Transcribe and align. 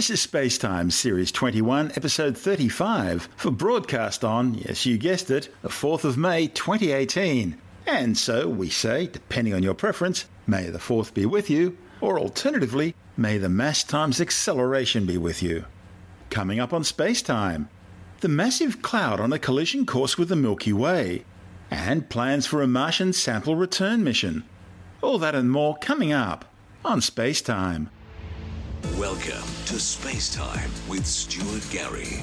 This 0.00 0.08
is 0.08 0.26
Spacetime 0.26 0.90
Series 0.90 1.30
21, 1.30 1.92
Episode 1.94 2.34
35, 2.34 3.28
for 3.36 3.50
broadcast 3.50 4.24
on, 4.24 4.54
yes, 4.54 4.86
you 4.86 4.96
guessed 4.96 5.30
it, 5.30 5.54
the 5.60 5.68
4th 5.68 6.04
of 6.04 6.16
May 6.16 6.46
2018. 6.46 7.60
And 7.86 8.16
so 8.16 8.48
we 8.48 8.70
say, 8.70 9.08
depending 9.08 9.52
on 9.52 9.62
your 9.62 9.74
preference, 9.74 10.24
may 10.46 10.70
the 10.70 10.78
4th 10.78 11.12
be 11.12 11.26
with 11.26 11.50
you, 11.50 11.76
or 12.00 12.18
alternatively, 12.18 12.94
may 13.18 13.36
the 13.36 13.50
mass 13.50 13.84
times 13.84 14.22
acceleration 14.22 15.04
be 15.04 15.18
with 15.18 15.42
you. 15.42 15.66
Coming 16.30 16.60
up 16.60 16.72
on 16.72 16.82
Spacetime, 16.82 17.68
the 18.20 18.28
massive 18.28 18.80
cloud 18.80 19.20
on 19.20 19.34
a 19.34 19.38
collision 19.38 19.84
course 19.84 20.16
with 20.16 20.30
the 20.30 20.34
Milky 20.34 20.72
Way, 20.72 21.26
and 21.70 22.08
plans 22.08 22.46
for 22.46 22.62
a 22.62 22.66
Martian 22.66 23.12
sample 23.12 23.54
return 23.54 24.02
mission. 24.02 24.44
All 25.02 25.18
that 25.18 25.34
and 25.34 25.50
more 25.50 25.76
coming 25.76 26.10
up 26.10 26.46
on 26.86 27.00
Spacetime. 27.00 27.88
Welcome 28.82 29.46
to 29.66 29.78
Space 29.78 30.34
Time 30.34 30.70
with 30.88 31.06
Stuart 31.06 31.66
Gary. 31.70 32.22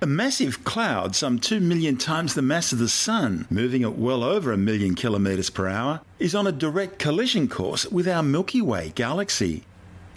A 0.00 0.06
massive 0.06 0.64
cloud, 0.64 1.14
some 1.14 1.38
2 1.38 1.60
million 1.60 1.98
times 1.98 2.32
the 2.32 2.40
mass 2.40 2.72
of 2.72 2.78
the 2.78 2.88
Sun, 2.88 3.46
moving 3.50 3.82
at 3.82 3.98
well 3.98 4.24
over 4.24 4.52
a 4.52 4.56
million 4.56 4.94
kilometres 4.94 5.50
per 5.50 5.68
hour, 5.68 6.00
is 6.18 6.34
on 6.34 6.46
a 6.46 6.52
direct 6.52 6.98
collision 6.98 7.48
course 7.48 7.84
with 7.86 8.08
our 8.08 8.22
Milky 8.22 8.62
Way 8.62 8.92
galaxy. 8.94 9.64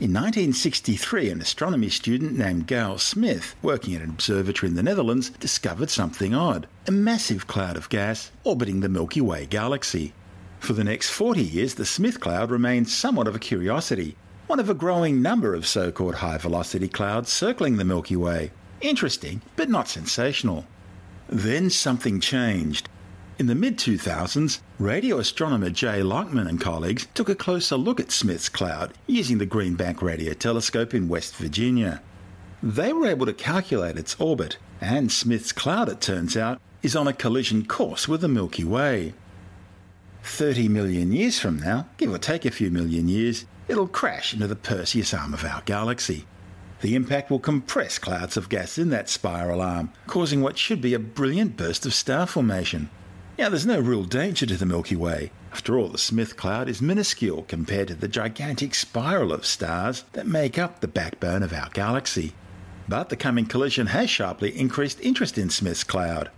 In 0.02 0.14
1963, 0.14 1.30
an 1.30 1.41
astronomy 1.41 1.90
student 1.90 2.36
named 2.36 2.66
Gail 2.66 2.98
Smith, 2.98 3.54
working 3.62 3.94
at 3.94 4.02
an 4.02 4.10
observatory 4.10 4.68
in 4.68 4.76
the 4.76 4.82
Netherlands, 4.82 5.30
discovered 5.30 5.91
something 5.91 6.34
odd 6.34 6.66
a 6.88 6.91
massive 6.91 7.46
cloud 7.46 7.77
of 7.77 7.88
gas 7.90 8.32
orbiting 8.43 8.80
the 8.80 8.90
Milky 8.90 9.21
Way 9.21 9.46
galaxy. 9.46 10.13
For 10.60 10.74
the 10.74 10.84
next 10.84 11.12
40 11.12 11.43
years, 11.43 11.76
the 11.76 11.85
Smith 11.85 12.20
cloud 12.20 12.49
remained 12.49 12.90
somewhat 12.90 13.27
of 13.27 13.35
a 13.35 13.40
curiosity, 13.40 14.18
one 14.48 14.60
of 14.60 14.71
a 14.71 14.74
growing 14.74 15.21
number 15.21 15.54
of 15.54 15.68
so 15.68 15.91
called 15.91 16.15
high 16.15 16.40
velocity 16.40 16.88
clouds 16.88 17.32
circling 17.32 17.77
the 17.77 17.86
Milky 17.86 18.15
Way. 18.15 18.49
Interesting, 18.82 19.43
but 19.55 19.70
not 19.70 19.88
sensational. 19.88 20.65
Then 21.30 21.70
something 21.70 22.20
changed. 22.20 22.90
In 23.40 23.48
the 23.48 23.55
mid 23.55 23.77
2000s, 23.77 24.60
radio 24.77 25.18
astronomer 25.18 25.70
Jay 25.70 26.01
Lockman 26.04 26.48
and 26.48 26.60
colleagues 26.60 27.07
took 27.13 27.29
a 27.29 27.34
closer 27.34 27.76
look 27.76 27.99
at 27.99 28.12
Smith's 28.12 28.49
cloud 28.49 28.93
using 29.07 29.37
the 29.37 29.46
Green 29.46 29.76
Bank 29.76 30.01
Radio 30.01 30.34
Telescope 30.34 30.93
in 30.93 31.07
West 31.07 31.35
Virginia. 31.35 32.02
They 32.62 32.93
were 32.93 33.07
able 33.07 33.26
to 33.26 33.34
calculate 33.34 33.98
its 33.98 34.15
orbit, 34.20 34.57
and 34.79 35.12
Smith's 35.12 35.52
cloud, 35.52 35.90
it 35.90 36.02
turns 36.02 36.37
out, 36.37 36.62
is 36.84 36.96
on 36.96 37.07
a 37.07 37.13
collision 37.13 37.65
course 37.65 38.07
with 38.07 38.21
the 38.21 38.27
Milky 38.27 38.63
Way. 38.63 39.13
30 40.24 40.68
million 40.68 41.12
years 41.12 41.40
from 41.40 41.57
now, 41.57 41.87
give 41.98 42.13
or 42.13 42.20
take 42.20 42.46
a 42.46 42.52
few 42.52 42.70
million 42.70 43.07
years, 43.07 43.46
it'll 43.68 43.87
crash 43.87 44.34
into 44.34 44.46
the 44.46 44.55
Perseus 44.55 45.13
arm 45.13 45.34
of 45.34 45.46
our 45.46 45.62
galaxy. 45.62 46.27
The 46.82 46.96
impact 46.96 47.32
will 47.32 47.40
compress 47.40 47.98
clouds 47.98 48.37
of 48.37 48.49
gas 48.49 48.77
in 48.77 48.90
that 48.90 49.09
spiral 49.09 49.62
arm, 49.62 49.91
causing 50.05 50.41
what 50.41 50.57
should 50.57 50.82
be 50.82 50.93
a 50.93 50.99
brilliant 50.99 51.57
burst 51.57 51.85
of 51.85 51.93
star 51.93 52.27
formation. 52.27 52.90
Now, 53.41 53.49
there's 53.49 53.65
no 53.65 53.79
real 53.79 54.03
danger 54.03 54.45
to 54.45 54.55
the 54.55 54.67
Milky 54.67 54.95
Way. 54.95 55.31
After 55.51 55.75
all, 55.75 55.87
the 55.87 55.97
Smith 55.97 56.37
cloud 56.37 56.70
is 56.70 56.79
minuscule 56.79 57.41
compared 57.47 57.87
to 57.87 57.95
the 57.95 58.07
gigantic 58.07 58.75
spiral 58.75 59.34
of 59.34 59.47
stars 59.47 60.03
that 60.13 60.27
make 60.27 60.59
up 60.59 60.79
the 60.79 60.87
backbone 60.87 61.41
of 61.41 61.51
our 61.51 61.67
galaxy. 61.73 62.34
But 62.87 63.09
the 63.09 63.15
coming 63.15 63.47
collision 63.47 63.87
has 63.87 64.12
sharply 64.12 64.56
increased 64.56 65.01
interest 65.01 65.39
in 65.39 65.50
Smith's 65.50 65.84
cloud. 65.84 66.29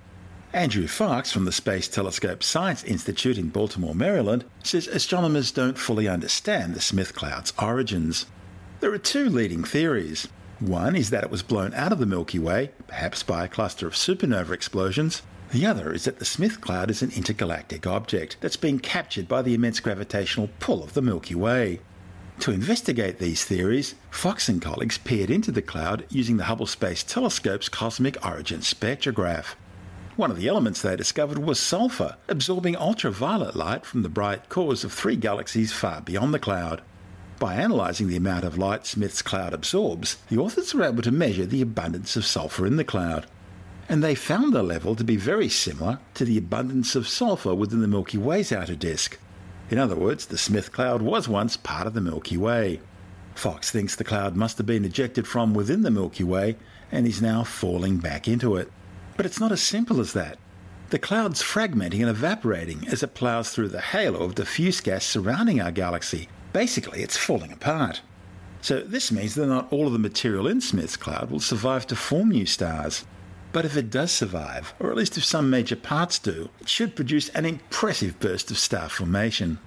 Andrew 0.54 0.88
Fox 0.88 1.30
from 1.30 1.44
the 1.44 1.52
Space 1.52 1.90
Telescope 1.90 2.42
Science 2.42 2.86
Institute 2.86 3.38
in 3.38 3.50
Baltimore, 3.50 3.94
Maryland, 3.94 4.46
says 4.64 4.88
astronomers 4.88 5.52
don't 5.52 5.78
fully 5.78 6.08
understand 6.08 6.74
the 6.74 6.80
Smith 6.80 7.14
cloud's 7.14 7.52
origins. 7.62 8.28
There 8.80 8.94
are 8.94 8.98
two 8.98 9.28
leading 9.28 9.66
theories. 9.66 10.30
One 10.62 10.96
is 10.96 11.10
that 11.10 11.26
it 11.26 11.32
was 11.32 11.44
blown 11.44 11.74
out 11.74 11.92
of 11.92 12.00
the 12.00 12.06
Milky 12.06 12.40
Way, 12.40 12.72
perhaps 12.88 13.24
by 13.24 13.44
a 13.44 13.50
cluster 13.50 13.88
of 13.88 13.94
supernova 13.94 14.52
explosions. 14.52 15.22
The 15.54 15.68
other 15.68 15.94
is 15.94 16.06
that 16.06 16.18
the 16.18 16.26
Smith 16.26 16.62
cloud 16.62 16.90
is 16.90 17.04
an 17.04 17.12
intergalactic 17.12 17.86
object 17.86 18.38
that's 18.42 18.58
been 18.58 18.80
captured 18.80 19.28
by 19.28 19.44
the 19.44 19.54
immense 19.54 19.80
gravitational 19.80 20.50
pull 20.60 20.84
of 20.84 20.96
the 20.96 21.02
Milky 21.04 21.36
Way. 21.36 21.80
To 22.40 22.52
investigate 22.52 23.20
these 23.20 23.46
theories, 23.46 23.94
Fox 24.10 24.50
and 24.50 24.60
colleagues 24.60 24.98
peered 24.98 25.30
into 25.30 25.52
the 25.52 25.62
cloud 25.62 26.08
using 26.10 26.38
the 26.38 26.46
Hubble 26.46 26.66
Space 26.66 27.04
Telescope's 27.04 27.70
cosmic 27.70 28.18
origin 28.26 28.62
spectrograph. 28.62 29.54
One 30.16 30.32
of 30.32 30.38
the 30.38 30.48
elements 30.48 30.82
they 30.82 30.96
discovered 30.96 31.38
was 31.38 31.60
sulfur, 31.60 32.18
absorbing 32.28 32.76
ultraviolet 32.76 33.56
light 33.56 33.86
from 33.86 34.02
the 34.02 34.10
bright 34.10 34.50
cores 34.50 34.84
of 34.84 34.92
three 34.92 35.16
galaxies 35.16 35.72
far 35.72 36.02
beyond 36.02 36.34
the 36.34 36.40
cloud. 36.40 36.82
By 37.38 37.56
analysing 37.56 38.08
the 38.08 38.18
amount 38.18 38.44
of 38.44 38.58
light 38.58 38.88
Smith's 38.88 39.22
cloud 39.22 39.54
absorbs, 39.54 40.18
the 40.30 40.40
authors 40.40 40.74
were 40.74 40.84
able 40.84 41.04
to 41.04 41.12
measure 41.12 41.46
the 41.46 41.62
abundance 41.62 42.16
of 42.16 42.26
sulfur 42.26 42.66
in 42.66 42.78
the 42.78 42.84
cloud. 42.84 43.28
And 43.90 44.04
they 44.04 44.16
found 44.16 44.54
the 44.54 44.64
level 44.64 44.96
to 44.96 45.04
be 45.04 45.16
very 45.16 45.50
similar 45.50 46.00
to 46.14 46.26
the 46.26 46.38
abundance 46.38 46.96
of 46.96 47.08
sulfur 47.08 47.54
within 47.54 47.82
the 47.82 47.88
Milky 47.88 48.18
Way's 48.18 48.52
outer 48.52 48.76
disk. 48.76 49.20
In 49.70 49.78
other 49.78 49.96
words, 49.96 50.26
the 50.26 50.38
Smith 50.38 50.72
cloud 50.72 51.02
was 51.02 51.28
once 51.28 51.58
part 51.58 51.88
of 51.88 51.94
the 51.94 52.02
Milky 52.02 52.38
Way. 52.38 52.80
Fox 53.36 53.72
thinks 53.72 53.96
the 53.96 54.04
cloud 54.04 54.36
must 54.36 54.58
have 54.58 54.68
been 54.68 54.86
ejected 54.86 55.28
from 55.28 55.54
within 55.54 55.82
the 55.82 55.92
Milky 55.92 56.24
Way 56.24 56.56
and 56.92 57.08
is 57.08 57.22
now 57.22 57.44
falling 57.44 57.98
back 57.98 58.28
into 58.28 58.56
it. 58.56 58.72
But 59.18 59.26
it's 59.26 59.40
not 59.40 59.52
as 59.52 59.62
simple 59.62 60.00
as 60.00 60.14
that. 60.14 60.38
The 60.90 61.00
cloud's 61.00 61.42
fragmenting 61.42 62.02
and 62.02 62.10
evaporating 62.10 62.88
as 62.88 63.04
it 63.04 63.16
ploughs 63.16 63.50
through 63.50 63.70
the 63.70 63.82
halo 63.82 64.20
of 64.20 64.36
diffuse 64.36 64.80
gas 64.82 65.06
surrounding 65.06 65.60
our 65.60 65.72
galaxy, 65.72 66.30
Basically, 66.54 67.02
it's 67.02 67.18
falling 67.18 67.52
apart. 67.52 68.02
So 68.62 68.80
this 68.82 69.12
means 69.12 69.34
that 69.36 69.48
not 69.48 69.74
all 69.74 69.88
of 69.88 69.94
the 69.94 70.00
material 70.00 70.48
in 70.48 70.62
Smith's 70.62 70.96
cloud 70.96 71.32
will 71.32 71.40
survive 71.40 71.88
to 71.88 71.96
form 71.96 72.30
new 72.30 72.46
stars. 72.46 73.06
But 73.54 73.66
if 73.66 73.78
it 73.78 73.92
does 73.92 74.12
survive, 74.12 74.74
or 74.80 74.90
at 74.90 74.98
least 74.98 75.16
if 75.16 75.24
some 75.24 75.50
major 75.50 75.76
parts 75.76 76.18
do, 76.18 76.50
it 76.60 76.68
should 76.68 76.96
produce 76.96 77.30
an 77.30 77.46
impressive 77.46 78.20
burst 78.20 78.50
of 78.50 78.58
star 78.58 78.90
formation. 78.90 79.60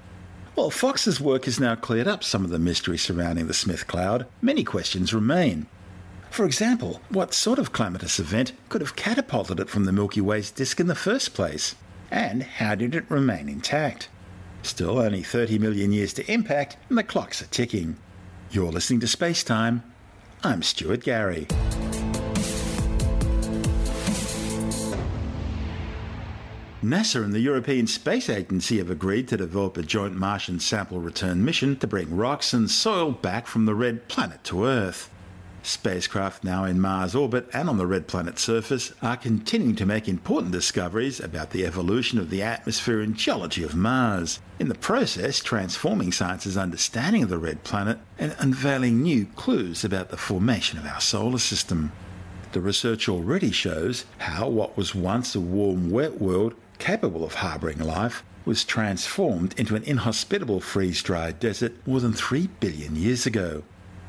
While 0.56 0.70
Fox's 0.70 1.20
work 1.20 1.44
has 1.44 1.60
now 1.60 1.76
cleared 1.76 2.08
up 2.08 2.24
some 2.24 2.44
of 2.44 2.50
the 2.50 2.58
mystery 2.58 2.98
surrounding 2.98 3.46
the 3.46 3.54
Smith 3.54 3.86
cloud, 3.86 4.26
many 4.42 4.64
questions 4.64 5.14
remain. 5.14 5.66
For 6.30 6.44
example, 6.44 7.00
what 7.10 7.32
sort 7.32 7.60
of 7.60 7.72
calamitous 7.72 8.18
event 8.18 8.52
could 8.68 8.80
have 8.80 8.96
catapulted 8.96 9.60
it 9.60 9.70
from 9.70 9.84
the 9.84 9.92
Milky 9.92 10.20
Way's 10.20 10.50
disk 10.50 10.80
in 10.80 10.88
the 10.88 10.94
first 10.96 11.32
place? 11.32 11.76
And 12.10 12.42
how 12.42 12.74
did 12.74 12.94
it 12.94 13.08
remain 13.08 13.48
intact? 13.48 14.08
Still 14.62 14.98
only 14.98 15.22
30 15.22 15.60
million 15.60 15.92
years 15.92 16.12
to 16.14 16.32
impact, 16.32 16.76
and 16.88 16.98
the 16.98 17.04
clocks 17.04 17.40
are 17.40 17.46
ticking. 17.46 17.98
You're 18.50 18.72
listening 18.72 19.00
to 19.00 19.06
Space 19.06 19.44
Time. 19.44 19.84
I'm 20.42 20.62
Stuart 20.62 21.04
Gary. 21.04 21.46
NASA 26.86 27.24
and 27.24 27.32
the 27.32 27.40
European 27.40 27.88
Space 27.88 28.30
Agency 28.30 28.78
have 28.78 28.90
agreed 28.90 29.26
to 29.26 29.36
develop 29.36 29.76
a 29.76 29.82
joint 29.82 30.14
Martian 30.14 30.60
sample 30.60 31.00
return 31.00 31.44
mission 31.44 31.76
to 31.78 31.86
bring 31.88 32.16
rocks 32.16 32.52
and 32.52 32.70
soil 32.70 33.10
back 33.10 33.48
from 33.48 33.66
the 33.66 33.74
red 33.74 34.06
planet 34.06 34.44
to 34.44 34.64
Earth. 34.64 35.10
Spacecraft 35.64 36.44
now 36.44 36.62
in 36.62 36.80
Mars 36.80 37.16
orbit 37.16 37.48
and 37.52 37.68
on 37.68 37.76
the 37.76 37.88
red 37.88 38.06
planet's 38.06 38.42
surface 38.42 38.92
are 39.02 39.16
continuing 39.16 39.74
to 39.74 39.84
make 39.84 40.08
important 40.08 40.52
discoveries 40.52 41.18
about 41.18 41.50
the 41.50 41.66
evolution 41.66 42.20
of 42.20 42.30
the 42.30 42.40
atmosphere 42.40 43.00
and 43.00 43.16
geology 43.16 43.64
of 43.64 43.74
Mars, 43.74 44.38
in 44.60 44.68
the 44.68 44.76
process 44.76 45.40
transforming 45.40 46.12
science's 46.12 46.56
understanding 46.56 47.24
of 47.24 47.30
the 47.30 47.38
red 47.38 47.64
planet 47.64 47.98
and 48.16 48.36
unveiling 48.38 49.02
new 49.02 49.26
clues 49.34 49.82
about 49.82 50.10
the 50.10 50.16
formation 50.16 50.78
of 50.78 50.86
our 50.86 51.00
solar 51.00 51.38
system. 51.38 51.90
The 52.52 52.60
research 52.60 53.08
already 53.08 53.50
shows 53.50 54.04
how 54.18 54.48
what 54.48 54.76
was 54.76 54.94
once 54.94 55.34
a 55.34 55.40
warm, 55.40 55.90
wet 55.90 56.20
world 56.20 56.54
capable 56.78 57.24
of 57.24 57.34
harbouring 57.34 57.78
life 57.78 58.22
was 58.44 58.64
transformed 58.64 59.58
into 59.58 59.74
an 59.74 59.82
inhospitable 59.82 60.60
freeze 60.60 61.02
dried 61.02 61.40
desert 61.40 61.74
more 61.86 62.00
than 62.00 62.12
3 62.12 62.48
billion 62.60 62.96
years 62.96 63.26
ago. 63.26 63.62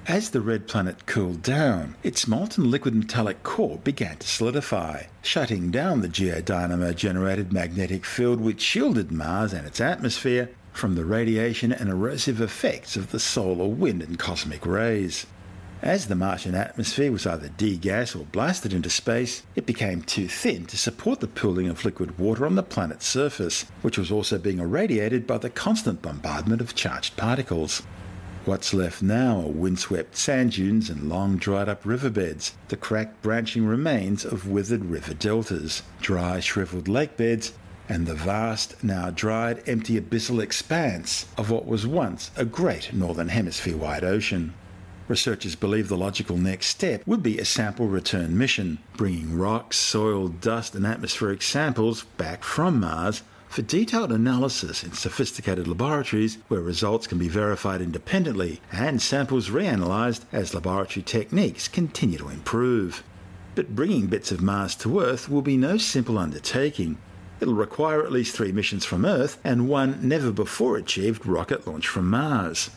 As 0.08 0.30
the 0.30 0.40
red 0.40 0.68
planet 0.68 1.06
cooled 1.06 1.42
down, 1.42 1.96
its 2.02 2.28
molten 2.28 2.72
liquid 2.72 2.96
metallic 2.96 3.44
core 3.44 3.80
began 3.84 4.16
to 4.18 4.28
solidify, 4.28 5.04
shutting 5.22 5.69
down 5.69 6.00
the 6.00 6.08
geodynamo 6.08 6.96
generated 6.96 7.52
magnetic 7.52 8.06
field 8.06 8.40
which 8.40 8.62
shielded 8.62 9.12
Mars 9.12 9.52
and 9.52 9.68
its 9.68 9.81
atmosphere 9.81 10.50
from 10.72 10.96
the 10.96 11.04
radiation 11.04 11.74
and 11.74 11.90
erosive 11.90 12.40
effects 12.40 12.96
of 12.96 13.12
the 13.12 13.19
solar 13.19 13.68
wind 13.68 14.02
and 14.02 14.18
cosmic 14.18 14.66
rays. 14.66 15.25
As 15.84 16.08
the 16.08 16.16
Martian 16.16 16.56
atmosphere 16.56 17.12
was 17.12 17.28
either 17.28 17.50
degassed 17.50 18.20
or 18.20 18.26
blasted 18.26 18.74
into 18.74 18.90
space, 18.90 19.44
it 19.56 19.68
became 19.68 20.02
too 20.02 20.28
thin 20.28 20.66
to 20.66 20.78
support 20.78 21.20
the 21.20 21.28
pooling 21.28 21.70
of 21.70 21.86
liquid 21.86 22.18
water 22.18 22.48
on 22.48 22.56
the 22.56 22.64
planet's 22.64 23.06
surface, 23.06 23.66
which 23.84 23.96
was 23.96 24.12
also 24.12 24.40
being 24.40 24.58
irradiated 24.58 25.28
by 25.28 25.38
the 25.38 25.52
constant 25.52 26.02
bombardment 26.02 26.62
of 26.62 26.74
charged 26.74 27.16
particles. 27.16 27.84
What's 28.46 28.74
left 28.74 29.04
now 29.04 29.42
are 29.42 29.50
windswept 29.50 30.18
sand 30.18 30.54
dunes 30.54 30.90
and 30.90 31.10
long 31.10 31.38
dried 31.38 31.70
up 31.70 31.86
riverbeds, 31.86 32.54
the 32.70 32.78
cracked 32.78 33.22
branching 33.22 33.68
remains 33.68 34.26
of 34.26 34.48
withered 34.48 34.86
river 34.86 35.14
deltas, 35.14 35.84
dry 36.02 36.40
shriveled 36.40 36.88
lake 36.88 37.18
beds, 37.18 37.54
and 37.88 38.08
the 38.08 38.16
vast, 38.16 38.84
now 38.84 39.12
dried, 39.12 39.62
empty 39.68 40.02
abyssal 40.02 40.42
expanse 40.42 41.28
of 41.38 41.52
what 41.52 41.68
was 41.68 41.86
once 41.86 42.32
a 42.36 42.46
great 42.46 42.94
northern 42.94 43.30
hemisphere 43.30 43.78
wide 43.78 44.04
ocean. 44.04 44.56
Researchers 45.07 45.56
believe 45.56 45.88
the 45.88 45.95
logical 45.95 46.36
next 46.36 46.68
step 46.68 47.01
would 47.07 47.24
be 47.24 47.38
a 47.38 47.45
sample 47.45 47.88
return 47.88 48.38
mission, 48.38 48.80
bringing 48.98 49.38
rocks, 49.38 49.77
soil, 49.77 50.27
dust, 50.27 50.75
and 50.75 50.86
atmospheric 50.86 51.42
samples 51.42 52.04
back 52.18 52.44
from 52.44 52.81
Mars 52.81 53.24
for 53.48 53.62
detailed 53.62 54.12
analysis 54.12 54.83
in 54.83 54.92
sophisticated 54.92 55.65
laboratories 55.65 56.38
where 56.50 56.59
results 56.59 57.07
can 57.07 57.18
be 57.18 57.30
verified 57.30 57.81
independently 57.81 58.59
and 58.69 59.01
samples 59.01 59.50
reanalyzed 59.50 60.25
as 60.33 60.54
laboratory 60.54 61.04
techniques 61.04 61.69
continue 61.69 62.18
to 62.18 62.27
improve. 62.27 63.01
But 63.56 63.75
bringing 63.75 64.07
bits 64.07 64.33
of 64.33 64.42
Mars 64.42 64.75
to 64.75 65.00
Earth 65.00 65.30
will 65.30 65.42
be 65.42 65.56
no 65.56 65.77
simple 65.77 66.18
undertaking. 66.18 66.98
It'll 67.39 67.54
require 67.54 68.04
at 68.04 68.12
least 68.12 68.36
three 68.36 68.51
missions 68.51 68.83
from 68.83 69.06
Earth 69.06 69.39
and 69.45 69.69
one 69.69 70.06
never 70.06 70.33
before 70.33 70.75
achieved 70.75 71.25
rocket 71.25 71.65
launch 71.65 71.88
from 71.88 72.09
Mars. 72.09 72.71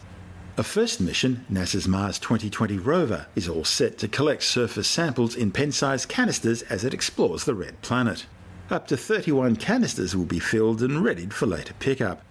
A 0.57 0.65
first 0.65 1.01
mission, 1.01 1.47
NASA's 1.51 1.87
Mars 1.87 2.19
2020 2.19 2.79
rover, 2.79 3.27
is 3.37 3.49
all 3.49 3.65
set 3.65 3.99
to 3.99 4.09
collect 4.09 4.43
surface 4.43 4.89
samples 4.89 5.37
in 5.37 5.53
pen 5.53 5.71
sized 5.71 6.09
canisters 6.09 6.63
as 6.63 6.83
it 6.83 6.93
explores 6.93 7.45
the 7.45 7.55
red 7.55 7.81
planet. 7.83 8.27
Up 8.69 8.89
to 8.89 8.97
31 8.97 9.57
canisters 9.57 10.17
will 10.17 10.25
be 10.25 10.41
filled 10.41 10.83
and 10.83 11.05
readied 11.05 11.33
for 11.33 11.47
later 11.47 11.73
pickup. 11.79 12.23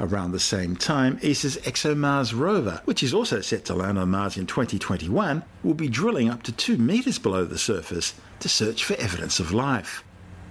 Around 0.00 0.32
the 0.32 0.40
same 0.40 0.74
time, 0.74 1.18
ESA's 1.22 1.58
ExoMars 1.58 2.36
rover, 2.36 2.80
which 2.86 3.02
is 3.02 3.12
also 3.12 3.42
set 3.42 3.66
to 3.66 3.74
land 3.74 3.98
on 3.98 4.10
Mars 4.10 4.38
in 4.38 4.46
2021, 4.46 5.42
will 5.62 5.74
be 5.74 5.88
drilling 5.88 6.30
up 6.30 6.42
to 6.44 6.52
2 6.52 6.78
metres 6.78 7.18
below 7.18 7.44
the 7.44 7.58
surface 7.58 8.14
to 8.40 8.48
search 8.48 8.84
for 8.84 8.94
evidence 8.94 9.38
of 9.38 9.52
life. 9.52 10.02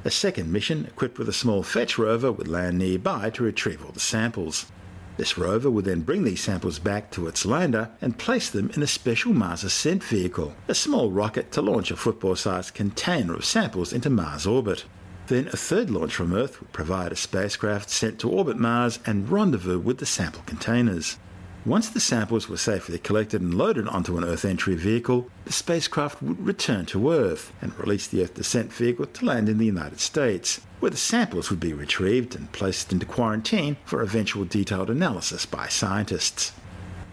A 0.04 0.12
second 0.12 0.52
mission, 0.52 0.86
equipped 0.86 1.18
with 1.18 1.28
a 1.28 1.34
small 1.34 1.64
fetch 1.64 1.98
rover, 1.98 2.32
would 2.32 2.48
land 2.48 2.78
nearby 2.78 3.32
to 3.32 3.44
retrieve 3.44 3.84
all 3.84 3.92
the 3.92 4.00
samples. 4.00 4.68
This 5.18 5.38
rover 5.38 5.72
would 5.72 5.86
then 5.86 6.02
bring 6.02 6.24
these 6.24 6.42
samples 6.42 6.78
back 6.78 7.10
to 7.12 7.28
its 7.28 7.46
lander 7.46 7.90
and 8.02 8.18
place 8.18 8.50
them 8.50 8.70
in 8.76 8.84
a 8.84 8.88
special 8.88 9.34
Mars 9.34 9.64
Ascent 9.64 10.04
vehicle, 10.04 10.54
a 10.68 10.76
small 10.76 11.10
rocket 11.10 11.52
to 11.54 11.62
launch 11.62 11.90
a 11.90 11.96
football 11.96 12.36
sized 12.36 12.74
container 12.74 13.34
of 13.34 13.46
samples 13.46 13.94
into 13.94 14.10
Mars 14.10 14.46
orbit. 14.46 14.84
Then 15.28 15.48
a 15.48 15.58
third 15.58 15.90
launch 15.90 16.14
from 16.14 16.34
Earth 16.34 16.60
would 16.60 16.74
provide 16.74 17.12
a 17.12 17.16
spacecraft 17.16 17.90
sent 17.90 18.20
to 18.20 18.30
orbit 18.30 18.58
Mars 18.58 19.00
and 19.06 19.30
rendezvous 19.30 19.80
with 19.80 20.00
the 20.00 20.06
sample 20.06 20.44
containers. 20.46 21.18
Once 21.66 21.90
the 21.90 22.00
samples 22.00 22.48
were 22.48 22.58
safely 22.58 23.00
collected 23.00 23.42
and 23.42 23.56
loaded 23.56 23.88
onto 23.88 24.18
an 24.18 24.24
Earth 24.24 24.46
entry 24.46 24.76
vehicle, 24.76 25.28
the 25.46 25.52
spacecraft 25.52 26.22
would 26.22 26.46
return 26.46 26.86
to 26.86 27.12
Earth 27.12 27.52
and 27.60 27.78
release 27.80 28.06
the 28.06 28.22
Earth 28.22 28.36
descent 28.36 28.72
vehicle 28.72 29.08
to 29.08 29.26
land 29.26 29.50
in 29.50 29.58
the 29.58 29.66
United 29.66 30.00
States, 30.00 30.62
where 30.80 30.92
the 30.92 30.98
samples 30.98 31.50
would 31.50 31.60
be 31.60 31.74
retrieved 31.74 32.36
and 32.36 32.52
placed 32.52 32.92
into 32.92 33.06
quarantine 33.06 33.78
for 33.86 34.02
eventual 34.02 34.46
detailed 34.46 34.90
analysis 34.90 35.46
by 35.46 35.68
scientists. 35.68 36.52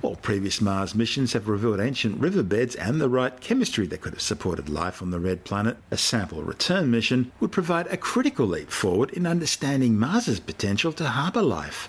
While 0.03 0.17
previous 0.17 0.61
Mars 0.61 0.97
missions 0.97 1.32
have 1.32 1.47
revealed 1.47 1.79
ancient 1.79 2.20
riverbeds 2.20 2.75
and 2.75 3.00
the 3.00 3.09
right 3.09 3.41
chemistry 3.41 3.87
that 3.87 4.00
could 4.00 4.14
have 4.14 4.20
supported 4.20 4.69
life 4.69 5.00
on 5.00 5.11
the 5.11 5.20
red 5.20 5.44
planet, 5.44 5.76
a 5.93 5.97
sample 5.97 6.43
return 6.43 6.91
mission 6.91 7.31
would 7.38 7.53
provide 7.53 7.87
a 7.87 7.97
critical 7.97 8.47
leap 8.47 8.70
forward 8.70 9.11
in 9.11 9.26
understanding 9.26 9.97
Mars's 9.97 10.41
potential 10.41 10.93
to 10.94 11.09
harbour 11.09 11.43
life. 11.43 11.88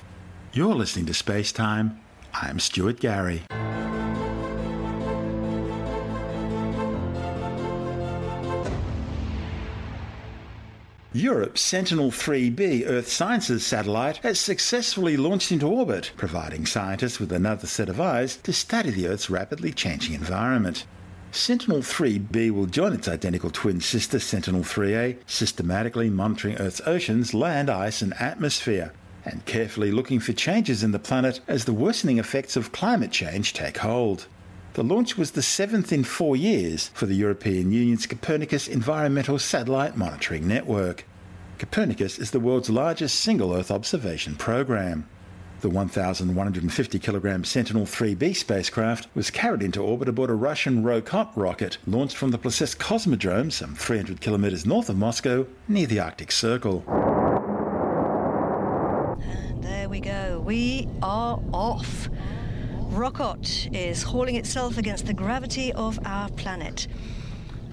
You're 0.52 0.76
listening 0.76 1.08
to 1.08 1.14
Space 1.16 1.52
Time. 1.52 2.00
I'm 2.36 2.60
Stuart 2.60 3.00
Gary. 3.00 3.42
Europe's 11.16 11.62
Sentinel-3B 11.62 12.88
Earth 12.88 13.08
Sciences 13.08 13.64
satellite 13.64 14.18
has 14.18 14.40
successfully 14.40 15.16
launched 15.16 15.52
into 15.52 15.68
orbit, 15.68 16.12
providing 16.18 16.66
scientists 16.66 17.20
with 17.20 17.32
another 17.32 17.68
set 17.68 17.88
of 17.88 18.02
eyes 18.02 18.38
to 18.38 18.52
study 18.52 18.90
the 18.90 19.08
Earth's 19.08 19.30
rapidly 19.30 19.72
changing 19.72 20.16
environment. 20.16 20.88
Sentinel-3B 21.32 22.50
will 22.50 22.66
join 22.66 22.94
its 22.94 23.08
identical 23.08 23.52
twin 23.52 23.80
sister 23.80 24.18
Sentinel-3A, 24.18 25.18
systematically 25.28 26.10
monitoring 26.10 26.58
Earth's 26.58 26.82
oceans, 26.88 27.36
land 27.36 27.70
ice, 27.70 28.02
and 28.02 28.20
atmosphere, 28.20 28.92
and 29.24 29.46
carefully 29.46 29.92
looking 29.92 30.20
for 30.20 30.34
changes 30.34 30.84
in 30.84 30.94
the 30.94 30.98
planet 30.98 31.42
as 31.48 31.66
the 31.66 31.74
worsening 31.74 32.18
effects 32.18 32.56
of 32.56 32.72
climate 32.72 33.12
change 33.12 33.54
take 33.54 33.78
hold. 33.78 34.26
The 34.74 34.84
launch 34.84 35.18
was 35.20 35.32
the 35.32 35.44
seventh 35.44 35.94
in 35.94 36.04
four 36.04 36.36
years 36.36 36.88
for 36.96 37.06
the 37.06 37.14
European 37.14 37.72
Union's 37.72 38.08
Copernicus 38.08 38.68
Environmental 38.68 39.38
Satellite 39.38 39.96
Monitoring 39.96 40.48
Network. 40.48 41.06
Copernicus 41.60 42.18
is 42.18 42.32
the 42.32 42.40
world's 42.40 42.72
largest 42.72 43.20
single 43.20 43.54
Earth 43.54 43.70
observation 43.70 44.34
program. 44.34 45.08
The 45.62 45.70
1,150 45.70 46.98
kilogram 46.98 47.44
Sentinel 47.44 47.86
3B 47.86 48.36
spacecraft 48.36 49.10
was 49.14 49.30
carried 49.30 49.62
into 49.62 49.80
orbit 49.80 50.10
aboard 50.10 50.32
a 50.32 50.34
Russian 50.34 50.84
Rokot 50.84 51.30
rocket 51.36 51.78
launched 51.86 52.18
from 52.18 52.32
the 52.32 52.40
Plesetsk 52.40 52.78
Cosmodrome, 52.78 53.52
some 53.52 53.76
300 53.76 54.22
kilometers 54.22 54.66
north 54.66 54.90
of 54.90 54.98
Moscow, 54.98 55.46
near 55.68 55.86
the 55.86 56.00
Arctic 56.00 56.32
Circle. 56.32 56.84
And 59.22 59.64
there 59.64 59.88
we 59.88 60.00
go. 60.00 60.42
We 60.44 60.90
are 61.04 61.40
off. 61.54 62.03
Rokot 62.94 63.76
is 63.76 64.04
hauling 64.04 64.36
itself 64.36 64.78
against 64.78 65.08
the 65.08 65.16
gravity 65.16 65.74
of 65.74 65.98
our 66.06 66.30
planet. 66.30 66.88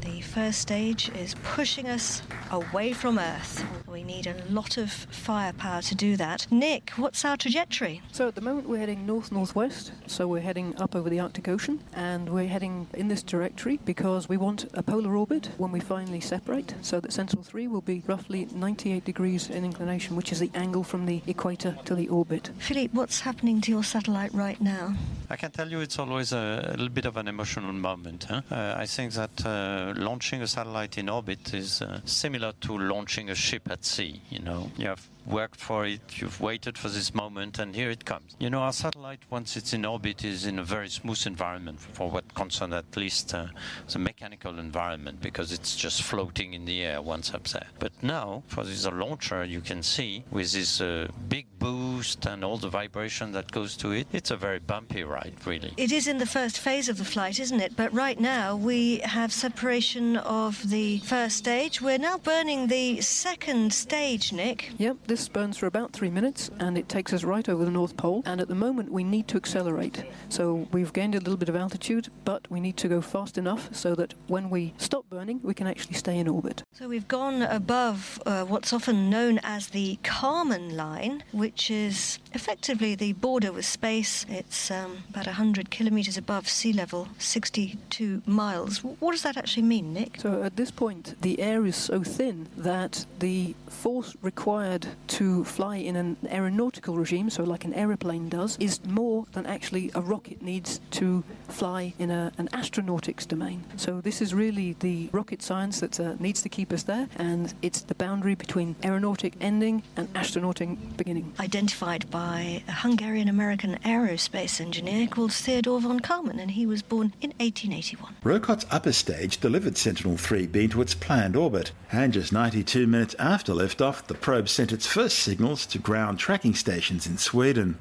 The 0.00 0.22
first 0.22 0.61
stage 0.61 1.11
is 1.11 1.34
pushing 1.43 1.88
us 1.88 2.22
away 2.50 2.94
from 2.94 3.19
Earth. 3.19 3.62
We 3.90 4.04
need 4.04 4.28
a 4.28 4.37
lot 4.48 4.76
of 4.76 4.92
firepower 4.92 5.82
to 5.82 5.94
do 5.96 6.16
that. 6.16 6.46
Nick, 6.50 6.90
what's 6.90 7.25
our 7.25 7.37
trajectory? 7.37 8.02
So 8.12 8.28
at 8.28 8.37
the 8.37 8.40
moment 8.40 8.69
we're 8.69 8.78
heading 8.78 9.04
north 9.04 9.32
northwest, 9.32 9.90
so 10.06 10.28
we're 10.28 10.42
heading 10.42 10.76
up 10.76 10.94
over 10.94 11.10
the 11.10 11.19
Arctic 11.19 11.48
Ocean, 11.48 11.82
and 11.92 12.28
we're 12.28 12.46
heading 12.46 12.87
in 12.94 13.08
this 13.08 13.25
directory 13.25 13.81
because 13.84 14.28
we 14.28 14.37
want 14.37 14.66
a 14.75 14.82
polar 14.82 15.16
orbit 15.16 15.48
when 15.58 15.72
we 15.72 15.81
finally 15.81 16.20
separate, 16.20 16.75
so 16.82 17.00
that 17.00 17.12
Sentinel 17.12 17.42
3 17.42 17.66
will 17.66 17.81
be 17.81 18.04
roughly 18.06 18.46
98 18.54 19.04
degrees 19.04 19.50
in 19.50 19.64
inclination, 19.64 20.14
which 20.14 20.31
is 20.31 20.38
the 20.38 20.50
angle 20.54 20.84
from 20.84 21.06
the 21.06 21.20
equator 21.26 21.76
to 21.84 21.96
the 21.96 22.08
orbit. 22.08 22.50
Philippe, 22.58 22.96
what's 22.96 23.20
happening 23.20 23.60
to 23.62 23.72
your 23.72 23.82
satellite 23.82 24.32
right 24.32 24.60
now? 24.60 24.94
I 25.28 25.37
can 25.37 25.50
tell 25.50 25.69
you 25.69 25.81
it's 25.81 25.98
always 25.98 26.32
a, 26.32 26.64
a 26.66 26.70
little 26.70 26.88
bit 26.88 27.06
of 27.06 27.16
an 27.16 27.28
emotional 27.28 27.72
moment. 27.72 28.25
Huh? 28.28 28.42
Uh, 28.50 28.75
I 28.76 28.87
think 28.87 29.12
that 29.14 29.46
uh, 29.46 29.94
launching 29.96 30.42
a 30.42 30.47
satellite 30.47 30.99
in 30.99 31.09
orbit 31.09 31.54
is 31.54 31.82
uh, 31.82 32.00
similar 32.04 32.52
to 32.62 32.78
launching 32.78 33.30
a 33.30 33.35
ship 33.35 33.70
at 33.70 33.79
sea. 33.80 34.20
You 34.30 34.40
know, 34.40 34.70
you 34.76 34.87
have 34.87 35.06
worked 35.26 35.60
for 35.60 35.86
it, 35.86 36.00
you've 36.20 36.40
waited 36.40 36.76
for 36.78 36.88
this 36.88 37.14
moment, 37.14 37.58
and 37.58 37.74
here 37.74 37.90
it 37.90 38.04
comes. 38.04 38.36
You 38.38 38.50
know, 38.50 38.60
our 38.60 38.72
satellite, 38.72 39.20
once 39.30 39.56
it's 39.56 39.72
in 39.72 39.84
orbit, 39.84 40.24
is 40.24 40.46
in 40.46 40.58
a 40.58 40.64
very 40.64 40.88
smooth 40.88 41.26
environment 41.26 41.80
for 41.80 42.10
what 42.10 42.34
concerns 42.34 42.74
at 42.74 42.96
least 42.96 43.34
uh, 43.34 43.46
the 43.88 43.98
mechanical 43.98 44.58
environment, 44.58 45.20
because 45.20 45.52
it's 45.52 45.76
just 45.76 46.02
floating 46.02 46.54
in 46.54 46.64
the 46.64 46.82
air 46.82 47.02
once 47.02 47.34
up 47.34 47.44
there. 47.48 47.66
But 47.78 47.92
now, 48.02 48.42
for 48.46 48.64
this 48.64 48.86
launcher, 48.86 49.44
you 49.44 49.60
can 49.60 49.82
see 49.82 50.24
with 50.30 50.52
this 50.52 50.80
uh, 50.80 51.08
big 51.28 51.46
boost 51.58 52.26
and 52.26 52.44
all 52.44 52.56
the 52.56 52.68
vibration 52.68 53.32
that 53.32 53.50
goes 53.52 53.76
to 53.76 53.92
it, 53.92 54.06
it's 54.12 54.30
a 54.30 54.36
very 54.36 54.58
bumpy 54.58 55.04
ride, 55.04 55.34
really. 55.44 55.72
It 55.76 55.92
is 55.92 56.08
in 56.08 56.18
the 56.18 56.26
first 56.26 56.58
phase 56.58 56.88
of 56.88 56.96
the 56.98 57.04
flight, 57.04 57.38
isn't 57.38 57.60
it? 57.60 57.76
But 57.76 57.92
right 57.92 58.18
now 58.18 58.56
we 58.56 58.98
have 58.98 59.32
separation 59.32 60.16
of 60.16 60.70
the 60.70 60.98
first 61.00 61.36
stage. 61.36 61.80
We're 61.80 61.98
now 61.98 62.18
burning 62.18 62.66
the 62.66 63.00
second 63.00 63.72
stage, 63.72 64.32
Nick. 64.32 64.72
Yep, 64.78 64.96
this 65.11 65.29
burns 65.29 65.57
for 65.57 65.67
about 65.67 65.93
three 65.93 66.09
minutes 66.09 66.52
and 66.61 66.79
it 66.79 66.88
takes 66.88 67.12
us 67.12 67.25
right 67.25 67.49
over 67.49 67.64
the 67.64 67.71
North 67.73 67.97
Pole. 67.97 68.23
And 68.26 68.40
at 68.40 68.47
the 68.47 68.55
moment, 68.55 68.93
we 68.93 69.02
need 69.02 69.26
to 69.26 69.37
accelerate. 69.37 70.05
So 70.29 70.69
we've 70.71 70.93
gained 70.93 71.17
a 71.17 71.19
little 71.19 71.37
bit 71.37 71.49
of 71.49 71.57
altitude, 71.57 72.11
but 72.25 72.49
we 72.49 72.61
need 72.61 72.76
to 72.76 72.87
go 72.87 73.00
fast 73.00 73.37
enough 73.37 73.75
so 73.75 73.97
that 73.97 74.14
when 74.29 74.50
we 74.50 74.73
stop 74.79 75.05
burning, 75.11 75.40
we 75.43 75.52
can 75.52 75.67
actually 75.67 75.95
stay 75.95 76.17
in 76.17 76.29
orbit. 76.29 76.62
So 76.73 76.87
we've 76.87 77.09
gone 77.09 77.43
above 77.43 78.23
uh, 78.25 78.45
what's 78.45 78.73
often 78.73 79.11
known 79.11 79.40
as 79.43 79.71
the 79.71 79.99
Kármán 80.05 80.76
line, 80.76 81.25
which 81.33 81.73
is 81.73 82.21
effectively 82.33 82.95
the 82.95 83.12
border 83.14 83.50
with 83.50 83.67
space. 83.67 84.25
It's 84.29 84.71
um, 84.71 84.99
about 85.11 85.26
100 85.26 85.73
kilometers 85.73 86.19
above 86.19 86.49
sea 86.49 86.73
level, 86.73 87.09
62 87.19 88.23
miles. 88.26 88.85
What 88.85 89.11
does 89.11 89.23
that 89.23 89.37
actually 89.37 89.64
mean, 89.64 89.93
Nick? 89.93 90.21
So 90.21 90.45
at 90.45 90.55
this 90.55 90.71
point, 90.71 91.21
the 91.21 91.40
air 91.40 91.67
is 91.67 91.75
so 91.75 92.05
thin 92.05 92.47
that 92.57 93.07
the 93.19 93.57
force 93.67 94.14
required 94.23 94.87
to 95.11 95.45
fly 95.45 95.76
in 95.76 95.97
an 95.97 96.17
aeronautical 96.31 96.97
regime, 96.97 97.31
so 97.31 97.43
like 97.43 97.64
an 97.64 97.75
aeroplane 97.75 98.29
does, 98.29 98.57
is 98.59 98.83
more 98.85 99.26
than 99.33 99.45
actually 99.45 99.90
a 99.95 100.00
rocket 100.00 100.40
needs 100.40 100.81
to 100.93 101.25
fly 101.49 101.93
in 101.99 102.11
a, 102.11 102.33
an 102.38 102.49
astronautics 102.52 103.26
domain. 103.26 103.64
So 103.76 104.00
this 104.00 104.23
is 104.23 104.33
really 104.33 104.76
the 104.79 105.11
rocket 105.12 105.43
science 105.43 105.81
that 105.81 105.99
uh, 105.99 106.14
needs 106.21 106.43
to 106.43 106.49
keep 106.49 106.73
us 106.73 106.85
there, 106.85 107.09
and 107.17 107.52
it's 107.61 107.83
the 107.83 107.95
boundary 107.97 108.37
between 108.37 108.76
aeronautic 108.85 109.35
ending 109.40 109.83
and 109.97 110.12
astronautic 110.14 110.97
beginning. 110.97 111.33
Identified 111.40 112.09
by 112.11 112.62
a 112.69 112.73
Hungarian 112.73 113.29
American 113.29 113.79
aerospace 113.85 114.61
engineer 114.61 115.09
called 115.09 115.33
Theodore 115.33 115.81
von 115.81 116.00
Kármán, 116.00 116.40
and 116.40 116.52
he 116.52 116.67
was 116.67 116.83
born 116.83 117.12
in 117.21 117.31
1881. 117.38 118.14
Rokot's 118.23 118.67
upper 118.71 118.93
stage 118.93 119.38
delivered 119.38 119.76
Sentinel 119.76 120.17
3B 120.17 120.71
to 120.71 120.81
its 120.81 120.95
planned 120.95 121.35
orbit, 121.35 121.73
and 121.90 122.12
just 122.12 122.33
92 122.33 122.87
minutes 122.87 123.17
after 123.19 123.52
liftoff, 123.52 124.07
the 124.07 124.14
probe 124.14 124.49
sent 124.49 124.71
its 124.71 124.87
first 124.87 125.00
signals 125.09 125.66
to 125.66 125.78
ground 125.78 126.19
tracking 126.19 126.54
stations 126.54 127.07
in 127.07 127.19
Sweden. 127.19 127.78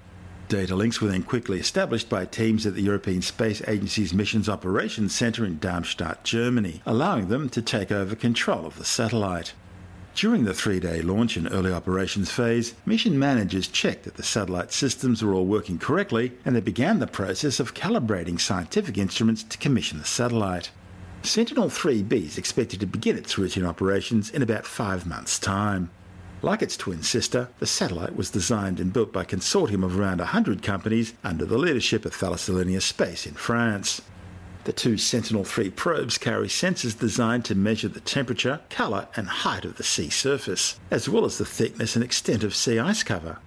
Data 0.48 0.76
links 0.76 1.00
were 1.00 1.10
then 1.10 1.24
quickly 1.24 1.60
established 1.60 2.10
by 2.10 2.26
teams 2.26 2.66
at 2.66 2.74
the 2.74 2.82
European 2.82 3.22
Space 3.22 3.62
Agency's 3.68 4.14
Missions 4.14 4.50
Operations 4.50 5.14
Centre 5.14 5.46
in 5.46 5.60
Darmstadt, 5.60 6.24
Germany, 6.24 6.82
allowing 6.86 7.28
them 7.28 7.50
to 7.50 7.62
take 7.62 7.92
over 7.92 8.16
control 8.16 8.66
of 8.66 8.78
the 8.78 8.86
satellite. 8.86 9.54
During 10.16 10.46
the 10.46 10.54
three 10.54 10.80
day 10.80 11.02
launch 11.02 11.38
and 11.38 11.48
early 11.52 11.72
operations 11.72 12.32
phase, 12.32 12.74
mission 12.86 13.18
managers 13.18 13.68
checked 13.68 14.06
that 14.06 14.16
the 14.16 14.24
satellite 14.24 14.74
systems 14.74 15.24
were 15.24 15.34
all 15.34 15.46
working 15.46 15.78
correctly 15.78 16.34
and 16.44 16.56
they 16.56 16.62
began 16.62 17.00
the 17.00 17.08
process 17.08 17.60
of 17.60 17.74
calibrating 17.74 18.40
scientific 18.40 18.98
instruments 18.98 19.44
to 19.44 19.58
commission 19.60 20.00
the 20.00 20.06
satellite. 20.06 20.72
Sentinel 21.22 21.70
3B 21.70 22.12
is 22.12 22.38
expected 22.38 22.80
to 22.80 22.86
begin 22.86 23.18
its 23.18 23.38
routine 23.38 23.66
operations 23.66 24.30
in 24.30 24.42
about 24.42 24.66
five 24.66 25.06
months' 25.06 25.38
time. 25.38 25.90
Like 26.42 26.62
its 26.62 26.78
twin 26.78 27.04
sister, 27.04 27.50
the 27.60 27.66
satellite 27.66 28.16
was 28.16 28.30
designed 28.30 28.80
and 28.80 28.94
built 28.94 29.12
by 29.12 29.24
a 29.24 29.26
consortium 29.26 29.84
of 29.84 30.00
around 30.00 30.20
100 30.20 30.64
companies 30.64 31.14
under 31.22 31.46
the 31.46 31.58
leadership 31.58 32.06
of 32.06 32.14
Thales 32.14 32.48
Alenia 32.48 32.82
Space 32.82 33.28
in 33.28 33.34
France. 33.34 34.02
The 34.64 34.72
two 34.72 34.98
Sentinel 34.98 35.44
3 35.44 35.70
probes 35.72 36.18
carry 36.18 36.48
sensors 36.48 36.98
designed 36.98 37.44
to 37.46 37.56
measure 37.56 37.90
the 37.90 38.00
temperature, 38.00 38.62
colour, 38.70 39.10
and 39.18 39.28
height 39.28 39.66
of 39.66 39.76
the 39.76 39.84
sea 39.84 40.10
surface, 40.10 40.80
as 40.90 41.10
well 41.10 41.26
as 41.26 41.38
the 41.38 41.46
thickness 41.46 41.96
and 41.96 42.06
extent 42.06 42.46
of 42.46 42.56
sea 42.56 42.80
ice 42.80 43.04
cover. 43.04 43.40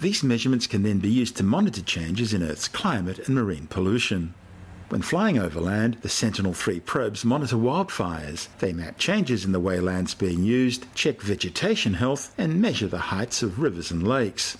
These 0.00 0.22
measurements 0.22 0.66
can 0.66 0.82
then 0.82 0.98
be 0.98 1.10
used 1.10 1.36
to 1.36 1.42
monitor 1.42 1.82
changes 1.82 2.32
in 2.32 2.42
Earth's 2.42 2.68
climate 2.68 3.18
and 3.26 3.34
marine 3.34 3.66
pollution. 3.66 4.32
When 4.90 5.02
flying 5.02 5.38
over 5.38 5.60
land, 5.60 5.98
the 6.00 6.08
Sentinel 6.08 6.52
3 6.52 6.80
probes 6.80 7.24
monitor 7.24 7.54
wildfires. 7.54 8.48
They 8.58 8.72
map 8.72 8.98
changes 8.98 9.44
in 9.44 9.52
the 9.52 9.60
way 9.60 9.78
land's 9.78 10.14
being 10.14 10.42
used, 10.42 10.84
check 10.96 11.20
vegetation 11.20 11.94
health, 11.94 12.34
and 12.36 12.60
measure 12.60 12.88
the 12.88 12.98
heights 12.98 13.40
of 13.40 13.60
rivers 13.60 13.92
and 13.92 14.04
lakes. 14.04 14.58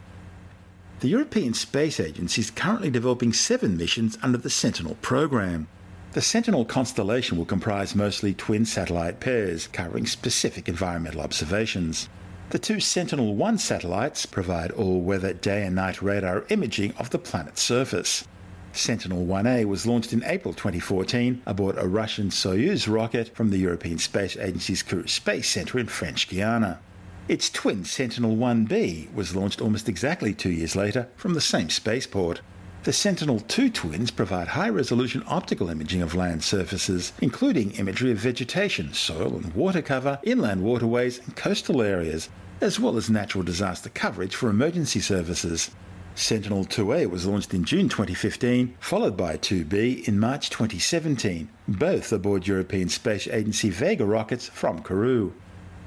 The 1.00 1.08
European 1.08 1.52
Space 1.54 1.98
Agency 1.98 2.42
is 2.42 2.52
currently 2.52 2.90
developing 2.90 3.32
seven 3.32 3.76
missions 3.76 4.18
under 4.22 4.38
the 4.38 4.50
Sentinel 4.50 4.96
program. 5.02 5.66
The 6.12 6.22
Sentinel 6.22 6.64
constellation 6.64 7.36
will 7.36 7.44
comprise 7.44 7.96
mostly 7.96 8.32
twin 8.32 8.64
satellite 8.64 9.18
pairs 9.18 9.66
covering 9.66 10.06
specific 10.06 10.68
environmental 10.68 11.22
observations. 11.22 12.08
The 12.50 12.60
two 12.60 12.78
Sentinel 12.78 13.34
1 13.34 13.58
satellites 13.58 14.26
provide 14.26 14.70
all 14.70 15.00
weather 15.00 15.32
day 15.32 15.66
and 15.66 15.74
night 15.74 16.00
radar 16.00 16.44
imaging 16.50 16.94
of 16.98 17.10
the 17.10 17.18
planet's 17.18 17.62
surface. 17.62 18.28
Sentinel 18.72 19.26
1A 19.26 19.64
was 19.64 19.84
launched 19.84 20.12
in 20.12 20.22
April 20.24 20.54
2014 20.54 21.42
aboard 21.44 21.76
a 21.76 21.88
Russian 21.88 22.30
Soyuz 22.30 22.86
rocket 22.86 23.34
from 23.34 23.50
the 23.50 23.58
European 23.58 23.98
Space 23.98 24.36
Agency's 24.36 24.82
Kourou 24.82 25.08
Space 25.08 25.48
Center 25.48 25.78
in 25.78 25.88
French 25.88 26.28
Guiana. 26.28 26.78
Its 27.26 27.50
twin 27.50 27.84
Sentinel 27.84 28.36
1B 28.36 29.12
was 29.12 29.34
launched 29.34 29.60
almost 29.60 29.88
exactly 29.88 30.32
two 30.32 30.50
years 30.50 30.76
later 30.76 31.08
from 31.16 31.34
the 31.34 31.40
same 31.40 31.68
spaceport. 31.68 32.40
The 32.84 32.92
Sentinel 32.92 33.40
2 33.40 33.70
twins 33.70 34.10
provide 34.10 34.48
high 34.48 34.70
resolution 34.70 35.24
optical 35.26 35.68
imaging 35.68 36.00
of 36.00 36.14
land 36.14 36.42
surfaces, 36.42 37.12
including 37.20 37.72
imagery 37.72 38.12
of 38.12 38.18
vegetation, 38.18 38.94
soil 38.94 39.34
and 39.36 39.52
water 39.52 39.82
cover, 39.82 40.18
inland 40.22 40.62
waterways, 40.62 41.18
and 41.18 41.36
coastal 41.36 41.82
areas, 41.82 42.28
as 42.60 42.80
well 42.80 42.96
as 42.96 43.10
natural 43.10 43.44
disaster 43.44 43.90
coverage 43.90 44.34
for 44.34 44.48
emergency 44.48 45.00
services. 45.00 45.70
Sentinel 46.14 46.64
2A 46.64 47.08
was 47.08 47.26
launched 47.26 47.54
in 47.54 47.64
June 47.64 47.88
2015, 47.88 48.76
followed 48.80 49.16
by 49.16 49.36
2B 49.36 50.06
in 50.06 50.18
March 50.18 50.50
2017, 50.50 51.48
both 51.68 52.12
aboard 52.12 52.46
European 52.46 52.88
Space 52.88 53.26
Agency 53.28 53.70
Vega 53.70 54.04
rockets 54.04 54.48
from 54.48 54.82
Kourou. 54.82 55.32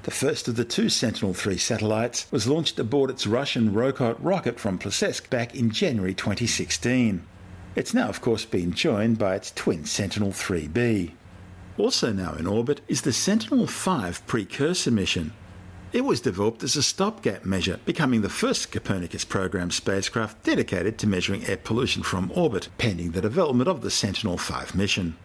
The 0.03 0.11
first 0.11 0.47
of 0.47 0.55
the 0.55 0.65
two 0.65 0.89
Sentinel 0.89 1.33
3 1.33 1.57
satellites 1.57 2.27
was 2.31 2.47
launched 2.47 2.79
aboard 2.79 3.09
its 3.09 3.27
Russian 3.27 3.73
Rokot 3.73 4.17
rocket 4.19 4.59
from 4.59 4.79
Plesetsk 4.79 5.29
back 5.29 5.55
in 5.55 5.71
January 5.71 6.13
2016. 6.13 7.25
It's 7.75 7.93
now, 7.93 8.09
of 8.09 8.21
course, 8.21 8.45
been 8.45 8.73
joined 8.73 9.17
by 9.17 9.35
its 9.35 9.51
twin 9.51 9.85
Sentinel 9.85 10.31
3B. 10.31 11.11
Also 11.77 12.11
now 12.11 12.33
in 12.33 12.47
orbit 12.47 12.81
is 12.87 13.01
the 13.01 13.13
Sentinel 13.13 13.65
5 13.65 14.27
precursor 14.27 14.91
mission, 14.91 15.33
it 15.93 16.03
was 16.03 16.19
developed 16.19 16.63
as 16.63 16.75
a 16.75 16.81
stopgap 16.81 17.45
measure, 17.45 17.79
becoming 17.85 18.21
the 18.21 18.29
first 18.29 18.71
Copernicus 18.71 19.23
program 19.23 19.69
spacecraft 19.69 20.43
dedicated 20.43 20.97
to 20.97 21.07
measuring 21.07 21.45
air 21.45 21.57
pollution 21.57 22.01
from 22.01 22.31
orbit, 22.33 22.67
pending 22.79 23.11
the 23.11 23.21
development 23.21 23.69
of 23.69 23.81
the 23.81 23.91
Sentinel 23.91 24.39
5 24.39 24.73
mission. 24.73 25.15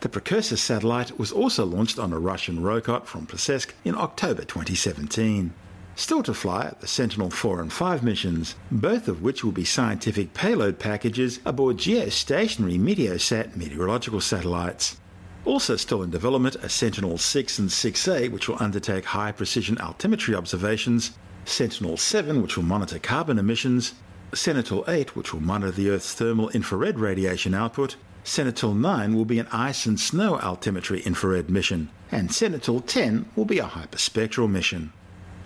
The 0.00 0.08
precursor 0.08 0.56
satellite 0.56 1.16
was 1.16 1.30
also 1.30 1.64
launched 1.64 1.98
on 2.00 2.12
a 2.12 2.18
Russian 2.18 2.58
Rokot 2.58 3.06
from 3.06 3.26
Plesetsk 3.26 3.70
in 3.84 3.94
October 3.94 4.42
2017. 4.42 5.54
Still 5.94 6.22
to 6.24 6.34
fly 6.34 6.66
are 6.66 6.76
the 6.80 6.88
Sentinel 6.88 7.30
4 7.30 7.62
and 7.62 7.72
5 7.72 8.02
missions, 8.02 8.56
both 8.70 9.06
of 9.06 9.22
which 9.22 9.44
will 9.44 9.52
be 9.52 9.64
scientific 9.64 10.34
payload 10.34 10.80
packages 10.80 11.38
aboard 11.46 11.76
geostationary 11.76 12.78
Meteosat 12.78 13.56
meteorological 13.56 14.20
satellites. 14.20 14.98
Also 15.46 15.76
still 15.76 16.02
in 16.02 16.10
development 16.10 16.56
are 16.62 16.68
Sentinel 16.68 17.16
6 17.16 17.58
and 17.60 17.68
6A, 17.68 18.30
which 18.32 18.48
will 18.48 18.60
undertake 18.60 19.04
high 19.04 19.30
precision 19.30 19.76
altimetry 19.76 20.34
observations, 20.34 21.12
Sentinel 21.44 21.96
7, 21.96 22.42
which 22.42 22.56
will 22.56 22.64
monitor 22.64 22.98
carbon 22.98 23.38
emissions, 23.38 23.94
Sentinel 24.34 24.84
8, 24.88 25.14
which 25.14 25.32
will 25.32 25.40
monitor 25.40 25.70
the 25.70 25.88
Earth's 25.88 26.12
thermal 26.12 26.48
infrared 26.50 26.98
radiation 26.98 27.54
output, 27.54 27.94
Sentinel 28.24 28.74
9 28.74 29.14
will 29.14 29.24
be 29.24 29.38
an 29.38 29.46
ice 29.52 29.86
and 29.86 30.00
snow 30.00 30.36
altimetry 30.38 31.04
infrared 31.06 31.48
mission, 31.48 31.90
and 32.10 32.34
Sentinel 32.34 32.80
10 32.80 33.30
will 33.36 33.44
be 33.44 33.60
a 33.60 33.64
hyperspectral 33.66 34.50
mission. 34.50 34.92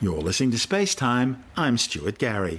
You're 0.01 0.23
listening 0.23 0.51
to 0.53 0.59
Space 0.59 0.95
Time. 0.95 1.45
I'm 1.59 1.77
Stuart 1.77 2.17
Gary. 2.17 2.59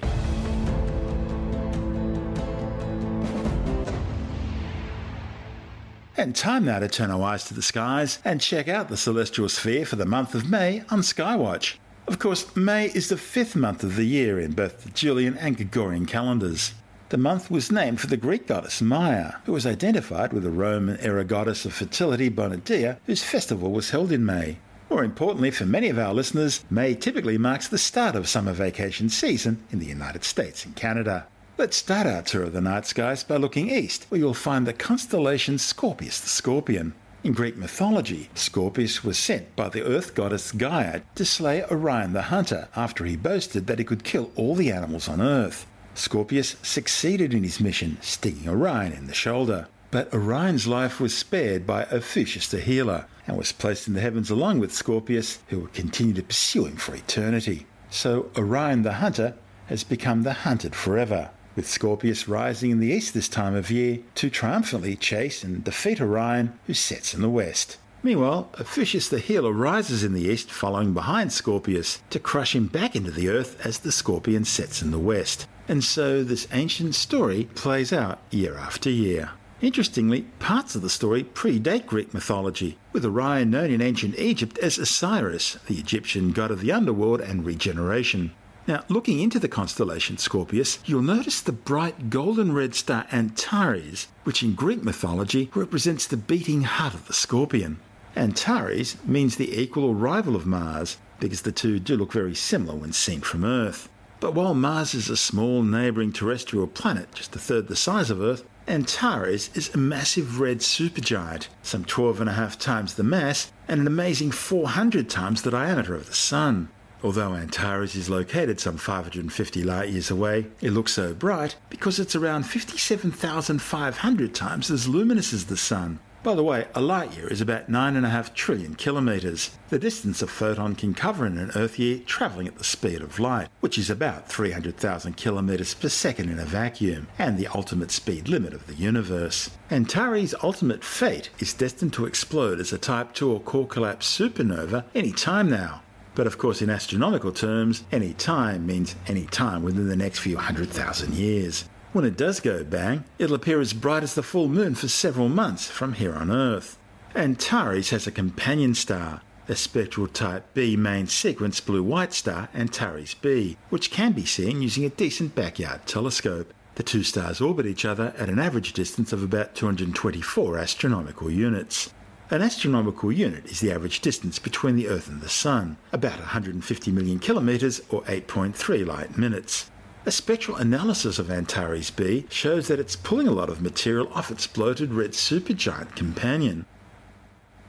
And 6.22 6.36
time 6.36 6.66
now 6.66 6.78
to 6.78 6.88
turn 6.88 7.10
our 7.10 7.24
eyes 7.24 7.46
to 7.46 7.56
the 7.56 7.64
skies 7.64 8.20
and 8.24 8.40
check 8.40 8.68
out 8.68 8.90
the 8.90 8.96
celestial 8.96 9.50
sphere 9.50 9.88
for 9.88 9.96
the 9.96 10.06
month 10.06 10.36
of 10.36 10.48
May 10.48 10.84
on 10.92 11.00
Skywatch. 11.00 11.78
Of 12.06 12.20
course, 12.20 12.56
May 12.56 12.90
is 12.90 13.10
the 13.10 13.18
fifth 13.18 13.56
month 13.56 13.84
of 13.84 13.96
the 13.96 14.06
year 14.06 14.40
in 14.40 14.52
both 14.52 14.84
the 14.84 14.92
Julian 14.92 15.36
and 15.40 15.58
Gregorian 15.58 16.06
calendars. 16.06 16.76
The 17.10 17.18
month 17.18 17.50
was 17.50 17.72
named 17.72 18.00
for 18.00 18.06
the 18.06 18.18
Greek 18.18 18.46
goddess 18.46 18.84
Maia, 18.84 19.38
who 19.46 19.52
was 19.54 19.66
identified 19.66 20.32
with 20.32 20.44
the 20.44 20.52
Roman 20.52 21.00
era 21.00 21.24
goddess 21.24 21.66
of 21.66 21.74
fertility 21.74 22.30
Bona 22.30 22.62
whose 23.08 23.24
festival 23.24 23.72
was 23.72 23.90
held 23.90 24.12
in 24.12 24.24
May. 24.24 24.60
More 24.92 25.04
importantly, 25.04 25.50
for 25.50 25.66
many 25.66 25.90
of 25.90 25.98
our 25.98 26.14
listeners, 26.14 26.64
May 26.70 26.94
typically 26.94 27.40
marks 27.40 27.68
the 27.68 27.80
start 27.80 28.16
of 28.16 28.30
summer 28.30 28.54
vacation 28.54 29.10
season 29.10 29.64
in 29.72 29.80
the 29.80 29.88
United 29.88 30.24
States 30.24 30.66
and 30.66 30.76
Canada. 30.76 31.26
Let's 31.62 31.78
start 31.78 32.08
our 32.08 32.24
tour 32.24 32.46
of 32.46 32.54
the 32.54 32.60
night 32.60 32.88
skies 32.88 33.24
by 33.24 33.36
looking 33.36 33.70
east, 33.70 34.08
where 34.10 34.18
you'll 34.18 34.34
find 34.34 34.66
the 34.66 34.74
constellation 34.74 35.60
Scorpius 35.60 36.20
the 36.20 36.28
Scorpion. 36.28 36.96
In 37.24 37.34
Greek 37.34 37.56
mythology, 37.56 38.32
Scorpius 38.34 39.04
was 39.04 39.20
sent 39.20 39.56
by 39.56 39.70
the 39.70 39.84
earth 39.84 40.16
goddess 40.16 40.52
Gaia 40.52 41.02
to 41.14 41.24
slay 41.24 41.64
Orion 41.66 42.14
the 42.14 42.24
Hunter 42.24 42.68
after 42.76 43.06
he 43.06 43.16
boasted 43.16 43.68
that 43.68 43.78
he 43.78 43.86
could 43.86 44.04
kill 44.04 44.32
all 44.36 44.56
the 44.56 44.72
animals 44.72 45.08
on 45.08 45.22
Earth. 45.22 45.68
Scorpius 45.94 46.56
succeeded 46.64 47.32
in 47.32 47.44
his 47.44 47.60
mission, 47.60 48.00
stinging 48.02 48.50
Orion 48.50 48.92
in 48.92 49.06
the 49.06 49.14
shoulder. 49.14 49.68
But 49.92 50.12
Orion's 50.16 50.66
life 50.66 51.00
was 51.00 51.16
spared 51.16 51.68
by 51.68 51.86
Ophiuchus 51.92 52.48
the 52.48 52.60
healer 52.60 53.06
and 53.28 53.38
was 53.38 53.52
placed 53.52 53.88
in 53.88 53.94
the 53.94 54.02
heavens 54.02 54.32
along 54.32 54.58
with 54.58 54.74
Scorpius, 54.74 55.38
who 55.50 55.60
would 55.60 55.74
continue 55.74 56.16
to 56.16 56.24
pursue 56.24 56.66
him 56.66 56.78
for 56.78 56.96
eternity. 56.96 57.68
So 57.92 58.32
Orion 58.36 58.82
the 58.82 58.94
Hunter 58.94 59.36
has 59.68 59.84
become 59.84 60.24
the 60.24 60.34
hunted 60.34 60.76
forever 60.76 61.30
with 61.56 61.70
Scorpius 61.70 62.28
rising 62.28 62.72
in 62.72 62.80
the 62.80 62.92
east 62.92 63.14
this 63.14 63.30
time 63.30 63.56
of 63.56 63.72
year 63.72 64.00
to 64.16 64.30
triumphantly 64.30 64.96
chase 64.96 65.44
and 65.44 65.64
defeat 65.64 66.02
Orion, 66.02 66.58
who 66.68 66.74
sets 66.74 67.14
in 67.14 67.22
the 67.22 67.30
west. 67.30 67.78
Meanwhile, 68.04 68.50
Ophiuchus 68.58 69.10
the 69.10 69.20
healer 69.20 69.52
rises 69.52 70.04
in 70.04 70.14
the 70.14 70.24
east, 70.24 70.52
following 70.52 70.94
behind 70.94 71.32
Scorpius, 71.32 72.02
to 72.10 72.20
crush 72.20 72.56
him 72.56 72.68
back 72.68 72.96
into 72.96 73.12
the 73.12 73.30
earth 73.30 73.64
as 73.64 73.80
the 73.80 73.92
scorpion 73.92 74.44
sets 74.44 74.82
in 74.82 74.90
the 74.90 74.98
west. 74.98 75.48
And 75.68 75.84
so 75.84 76.24
this 76.24 76.48
ancient 76.52 76.96
story 76.96 77.48
plays 77.54 77.94
out 77.94 78.20
year 78.32 78.58
after 78.58 78.90
year. 78.90 79.32
Interestingly, 79.62 80.24
parts 80.40 80.74
of 80.74 80.82
the 80.82 80.90
story 80.90 81.24
predate 81.24 81.86
Greek 81.86 82.16
mythology, 82.16 82.80
with 82.92 83.06
Orion 83.06 83.52
known 83.52 83.70
in 83.70 83.80
ancient 83.80 84.18
Egypt 84.18 84.58
as 84.58 84.80
Osiris, 84.80 85.60
the 85.68 85.78
Egyptian 85.78 86.32
god 86.32 86.50
of 86.50 86.62
the 86.62 86.72
underworld 86.72 87.22
and 87.22 87.46
regeneration. 87.46 88.32
Now, 88.68 88.84
looking 88.90 89.20
into 89.20 89.40
the 89.40 89.48
constellation 89.48 90.18
Scorpius, 90.18 90.80
you'll 90.86 91.02
notice 91.02 91.42
the 91.42 91.52
bright 91.52 92.10
golden 92.12 92.54
red 92.54 92.76
star 92.76 93.08
Antares, 93.12 94.08
which 94.24 94.44
in 94.44 94.54
Greek 94.54 94.84
mythology 94.84 95.50
represents 95.56 96.06
the 96.06 96.18
beating 96.18 96.62
heart 96.62 96.94
of 96.94 97.08
the 97.08 97.14
scorpion. 97.14 97.80
Antares 98.16 98.98
means 99.04 99.36
the 99.36 99.60
equal 99.60 99.86
or 99.86 99.96
rival 99.96 100.36
of 100.36 100.46
Mars, 100.46 100.98
because 101.20 101.42
the 101.42 101.52
two 101.52 101.80
do 101.80 101.98
look 101.98 102.12
very 102.12 102.36
similar 102.36 102.76
when 102.76 102.94
seen 102.94 103.22
from 103.22 103.44
Earth. 103.44 103.90
But 104.20 104.36
while 104.36 104.54
Mars 104.54 104.94
is 104.94 105.10
a 105.10 105.18
small 105.18 105.64
neighbouring 105.64 106.14
terrestrial 106.14 106.68
planet, 106.68 107.12
just 107.16 107.36
a 107.36 107.40
third 107.40 107.68
the 107.68 107.76
size 107.76 108.12
of 108.12 108.22
Earth, 108.22 108.44
Antares 108.68 109.50
is 109.56 109.74
a 109.74 109.80
massive 109.80 110.40
red 110.40 110.60
supergiant, 110.60 111.48
some 111.64 111.84
12 111.84 112.22
and 112.22 112.30
a 112.30 112.34
half 112.34 112.60
times 112.60 112.94
the 112.94 113.04
mass 113.04 113.52
and 113.68 113.82
an 113.82 113.88
amazing 113.88 114.30
400 114.30 115.10
times 115.10 115.42
the 115.42 115.50
diameter 115.50 115.96
of 115.96 116.06
the 116.06 116.14
Sun. 116.14 116.70
Although 117.04 117.34
Antares 117.34 117.96
is 117.96 118.10
located 118.10 118.60
some 118.60 118.78
550 118.78 119.64
light 119.64 119.90
years 119.90 120.12
away, 120.12 120.46
it 120.62 120.72
looks 120.72 120.94
so 120.94 121.14
bright 121.16 121.56
because 121.70 122.00
it's 122.00 122.16
around 122.16 122.44
57,500 122.44 124.36
times 124.36 124.70
as 124.70 124.88
luminous 124.88 125.34
as 125.34 125.46
the 125.46 125.58
Sun. 125.58 126.00
By 126.24 126.36
the 126.36 126.44
way, 126.44 126.68
a 126.76 126.82
light 126.82 127.18
year 127.18 127.28
is 127.28 127.42
about 127.42 127.72
9.5 127.72 128.36
trillion 128.36 128.76
kilometres, 128.76 129.58
the 129.70 129.80
distance 129.80 130.22
a 130.22 130.28
photon 130.28 130.76
can 130.76 130.94
cover 130.94 131.26
in 131.26 131.40
an 131.40 131.50
Earth 131.56 131.80
year 131.80 131.98
travelling 132.06 132.48
at 132.48 132.60
the 132.60 132.64
speed 132.64 133.02
of 133.02 133.20
light, 133.20 133.48
which 133.62 133.80
is 133.80 133.90
about 133.90 134.30
300,000 134.30 135.18
kilometres 135.18 135.74
per 135.74 135.90
second 135.90 136.30
in 136.30 136.38
a 136.38 136.46
vacuum, 136.46 137.08
and 137.18 137.40
the 137.40 137.48
ultimate 137.48 137.90
speed 137.90 138.30
limit 138.30 138.54
of 138.54 138.68
the 138.68 138.76
universe. 138.76 139.50
Antares' 139.72 140.36
ultimate 140.44 140.84
fate 140.84 141.32
is 141.40 141.56
destined 141.56 141.94
to 141.94 142.06
explode 142.06 142.60
as 142.60 142.72
a 142.72 142.78
Type 142.78 143.16
2 143.16 143.32
or 143.32 143.40
core 143.40 143.66
collapse 143.66 144.16
supernova 144.16 144.84
any 144.94 145.12
time 145.12 145.50
now. 145.50 145.82
But 146.14 146.28
of 146.28 146.38
course, 146.38 146.62
in 146.62 146.70
astronomical 146.70 147.32
terms, 147.32 147.84
any 147.92 148.14
time 148.14 148.66
means 148.66 148.96
any 149.08 149.26
time 149.26 149.64
within 149.64 149.88
the 149.88 149.96
next 149.96 150.20
few 150.20 150.38
hundred 150.38 150.70
thousand 150.70 151.14
years. 151.14 151.70
When 151.94 152.06
it 152.06 152.18
does 152.18 152.40
go 152.40 152.64
bang, 152.64 153.04
it'll 153.18 153.36
appear 153.36 153.60
as 153.60 153.74
bright 153.74 154.04
as 154.04 154.16
the 154.16 154.24
full 154.24 154.48
moon 154.48 154.76
for 154.76 154.88
several 154.88 155.30
months 155.30 155.70
from 155.70 155.94
here 155.94 156.14
on 156.14 156.32
Earth. 156.32 156.78
Antares 157.16 157.90
has 157.90 158.08
a 158.08 158.12
companion 158.12 158.74
star, 158.76 159.22
a 159.50 159.56
spectral 159.56 160.08
type 160.08 160.54
B 160.54 160.78
main 160.78 161.08
sequence 161.08 161.60
blue 161.60 161.84
white 161.84 162.14
star 162.14 162.48
Antares 162.54 163.14
B, 163.16 163.58
which 163.70 163.92
can 163.92 164.14
be 164.14 164.26
seen 164.26 164.62
using 164.62 164.86
a 164.86 164.90
decent 164.90 165.36
backyard 165.36 165.86
telescope. 165.86 166.54
The 166.76 166.84
two 166.84 167.04
stars 167.04 167.42
orbit 167.42 167.66
each 167.66 167.84
other 167.84 168.14
at 168.18 168.30
an 168.30 168.40
average 168.40 168.72
distance 168.72 169.12
of 169.12 169.24
about 169.24 169.56
224 169.56 170.58
astronomical 170.58 171.30
units. 171.30 171.94
An 172.32 172.42
astronomical 172.42 173.12
unit 173.12 173.46
is 173.48 173.60
the 173.60 173.74
average 173.74 174.00
distance 174.00 174.40
between 174.40 174.78
the 174.78 174.88
Earth 174.88 175.10
and 175.10 175.20
the 175.20 175.28
Sun, 175.28 175.76
about 175.92 176.18
150 176.18 176.90
million 176.90 177.20
kilometres 177.20 177.82
or 177.90 178.04
8.3 178.04 178.86
light 178.86 179.18
minutes. 179.18 179.70
A 180.06 180.12
spectral 180.12 180.56
analysis 180.56 181.20
of 181.20 181.30
Antares 181.30 181.92
B 181.92 182.26
shows 182.30 182.70
that 182.70 182.80
it's 182.80 182.96
pulling 182.96 183.28
a 183.28 183.34
lot 183.34 183.50
of 183.50 183.62
material 183.62 184.10
off 184.14 184.32
its 184.32 184.48
bloated 184.48 184.94
red 184.94 185.12
supergiant 185.12 185.94
companion. 185.98 186.66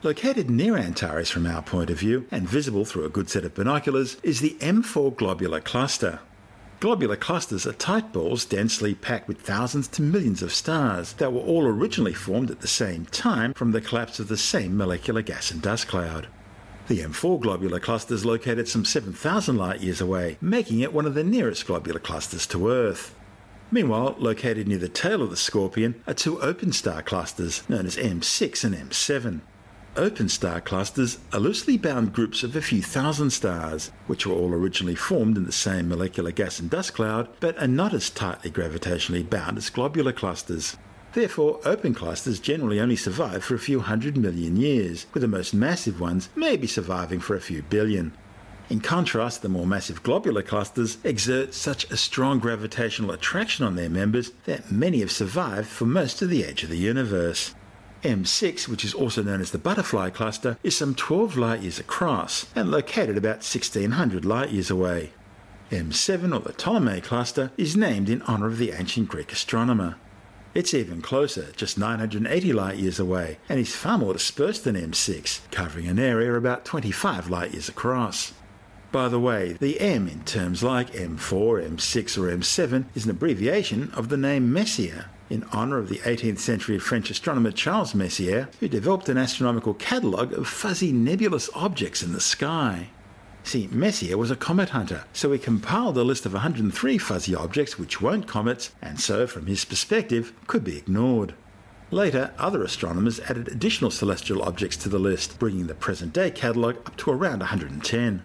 Located 0.04 0.48
near 0.48 0.76
Antares 0.76 1.28
from 1.28 1.44
our 1.44 1.62
point 1.62 1.90
of 1.90 1.98
view, 1.98 2.28
and 2.30 2.48
visible 2.48 2.84
through 2.84 3.04
a 3.04 3.10
good 3.10 3.28
set 3.28 3.44
of 3.44 3.54
binoculars, 3.54 4.16
is 4.22 4.38
the 4.38 4.56
M4 4.60 5.16
globular 5.16 5.60
cluster. 5.60 6.20
Globular 6.82 7.14
clusters 7.14 7.64
are 7.64 7.74
tight 7.74 8.12
balls 8.12 8.44
densely 8.44 8.92
packed 8.92 9.28
with 9.28 9.40
thousands 9.40 9.86
to 9.86 10.02
millions 10.02 10.42
of 10.42 10.52
stars 10.52 11.12
that 11.12 11.32
were 11.32 11.40
all 11.40 11.64
originally 11.64 12.12
formed 12.12 12.50
at 12.50 12.60
the 12.60 12.66
same 12.66 13.06
time 13.06 13.54
from 13.54 13.70
the 13.70 13.80
collapse 13.80 14.18
of 14.18 14.26
the 14.26 14.36
same 14.36 14.76
molecular 14.76 15.22
gas 15.22 15.52
and 15.52 15.62
dust 15.62 15.86
cloud. 15.86 16.26
The 16.88 16.98
M4 16.98 17.40
globular 17.40 17.78
cluster 17.78 18.14
is 18.14 18.24
located 18.24 18.66
some 18.66 18.84
7,000 18.84 19.56
light 19.56 19.80
years 19.80 20.00
away, 20.00 20.38
making 20.40 20.80
it 20.80 20.92
one 20.92 21.06
of 21.06 21.14
the 21.14 21.22
nearest 21.22 21.68
globular 21.68 22.00
clusters 22.00 22.48
to 22.48 22.68
Earth. 22.68 23.14
Meanwhile, 23.70 24.16
located 24.18 24.66
near 24.66 24.78
the 24.78 24.88
tail 24.88 25.22
of 25.22 25.30
the 25.30 25.36
Scorpion 25.36 26.02
are 26.08 26.14
two 26.14 26.42
open 26.42 26.72
star 26.72 27.00
clusters 27.00 27.62
known 27.68 27.86
as 27.86 27.96
M6 27.96 28.64
and 28.64 28.74
M7. 28.74 29.40
Open 29.96 30.26
star 30.30 30.58
clusters 30.58 31.18
are 31.34 31.38
loosely 31.40 31.76
bound 31.76 32.14
groups 32.14 32.42
of 32.42 32.56
a 32.56 32.62
few 32.62 32.80
thousand 32.80 33.28
stars, 33.28 33.90
which 34.06 34.26
were 34.26 34.34
all 34.34 34.54
originally 34.54 34.94
formed 34.94 35.36
in 35.36 35.44
the 35.44 35.52
same 35.52 35.90
molecular 35.90 36.30
gas 36.30 36.58
and 36.58 36.70
dust 36.70 36.94
cloud, 36.94 37.28
but 37.40 37.58
are 37.58 37.66
not 37.66 37.92
as 37.92 38.08
tightly 38.08 38.50
gravitationally 38.50 39.28
bound 39.28 39.58
as 39.58 39.68
globular 39.68 40.12
clusters. 40.12 40.78
Therefore, 41.12 41.60
open 41.66 41.92
clusters 41.92 42.40
generally 42.40 42.80
only 42.80 42.96
survive 42.96 43.44
for 43.44 43.54
a 43.54 43.58
few 43.58 43.80
hundred 43.80 44.16
million 44.16 44.56
years, 44.56 45.04
with 45.12 45.20
the 45.20 45.28
most 45.28 45.52
massive 45.52 46.00
ones 46.00 46.30
maybe 46.34 46.66
surviving 46.66 47.20
for 47.20 47.36
a 47.36 47.40
few 47.40 47.62
billion. 47.62 48.14
In 48.70 48.80
contrast, 48.80 49.42
the 49.42 49.50
more 49.50 49.66
massive 49.66 50.02
globular 50.02 50.40
clusters 50.40 50.96
exert 51.04 51.52
such 51.52 51.84
a 51.90 51.98
strong 51.98 52.38
gravitational 52.38 53.10
attraction 53.10 53.66
on 53.66 53.76
their 53.76 53.90
members 53.90 54.30
that 54.46 54.72
many 54.72 55.00
have 55.00 55.12
survived 55.12 55.68
for 55.68 55.84
most 55.84 56.22
of 56.22 56.30
the 56.30 56.44
age 56.44 56.62
of 56.62 56.70
the 56.70 56.78
universe. 56.78 57.54
M6, 58.02 58.66
which 58.66 58.84
is 58.84 58.94
also 58.94 59.22
known 59.22 59.40
as 59.40 59.52
the 59.52 59.58
butterfly 59.58 60.10
cluster, 60.10 60.58
is 60.62 60.76
some 60.76 60.94
12 60.94 61.36
light 61.36 61.62
years 61.62 61.78
across 61.78 62.46
and 62.54 62.70
located 62.70 63.16
about 63.16 63.44
1600 63.44 64.24
light 64.24 64.50
years 64.50 64.70
away. 64.70 65.12
M7, 65.70 66.34
or 66.34 66.40
the 66.40 66.52
Ptolemy 66.52 67.00
cluster, 67.00 67.52
is 67.56 67.76
named 67.76 68.10
in 68.10 68.22
honour 68.22 68.46
of 68.46 68.58
the 68.58 68.72
ancient 68.72 69.08
Greek 69.08 69.32
astronomer. 69.32 69.96
It's 70.54 70.74
even 70.74 71.00
closer, 71.00 71.52
just 71.52 71.78
980 71.78 72.52
light 72.52 72.76
years 72.76 72.98
away, 72.98 73.38
and 73.48 73.58
is 73.58 73.74
far 73.74 73.96
more 73.96 74.12
dispersed 74.12 74.64
than 74.64 74.76
M6, 74.76 75.40
covering 75.50 75.86
an 75.86 75.98
area 75.98 76.34
about 76.34 76.64
25 76.64 77.30
light 77.30 77.52
years 77.52 77.70
across. 77.70 78.34
By 78.90 79.08
the 79.08 79.20
way, 79.20 79.54
the 79.54 79.80
M 79.80 80.08
in 80.08 80.24
terms 80.24 80.62
like 80.62 80.92
M4, 80.92 81.66
M6, 81.66 82.18
or 82.18 82.36
M7 82.36 82.84
is 82.94 83.06
an 83.06 83.10
abbreviation 83.12 83.90
of 83.94 84.10
the 84.10 84.18
name 84.18 84.52
Messier, 84.52 85.06
in 85.30 85.44
honour 85.52 85.78
of 85.78 85.88
the 85.88 85.98
18th 85.98 86.38
century 86.38 86.78
French 86.78 87.10
astronomer 87.10 87.50
Charles 87.50 87.94
Messier, 87.94 88.48
who 88.60 88.68
developed 88.68 89.08
an 89.08 89.18
astronomical 89.18 89.74
catalogue 89.74 90.32
of 90.32 90.48
fuzzy 90.48 90.92
nebulous 90.92 91.48
objects 91.54 92.02
in 92.02 92.12
the 92.12 92.20
sky. 92.20 92.88
See, 93.44 93.68
Messier 93.72 94.16
was 94.16 94.30
a 94.30 94.36
comet 94.36 94.70
hunter, 94.70 95.04
so 95.12 95.32
he 95.32 95.38
compiled 95.38 95.98
a 95.98 96.04
list 96.04 96.26
of 96.26 96.32
103 96.32 96.98
fuzzy 96.98 97.34
objects 97.34 97.78
which 97.78 98.00
weren't 98.00 98.28
comets, 98.28 98.70
and 98.80 99.00
so, 99.00 99.26
from 99.26 99.46
his 99.46 99.64
perspective, 99.64 100.32
could 100.46 100.62
be 100.62 100.78
ignored. 100.78 101.34
Later, 101.90 102.32
other 102.38 102.62
astronomers 102.62 103.20
added 103.20 103.48
additional 103.48 103.90
celestial 103.90 104.42
objects 104.42 104.76
to 104.78 104.88
the 104.88 104.98
list, 104.98 105.38
bringing 105.38 105.66
the 105.66 105.74
present 105.74 106.12
day 106.12 106.30
catalogue 106.30 106.76
up 106.86 106.96
to 106.98 107.10
around 107.10 107.40
110. 107.40 108.24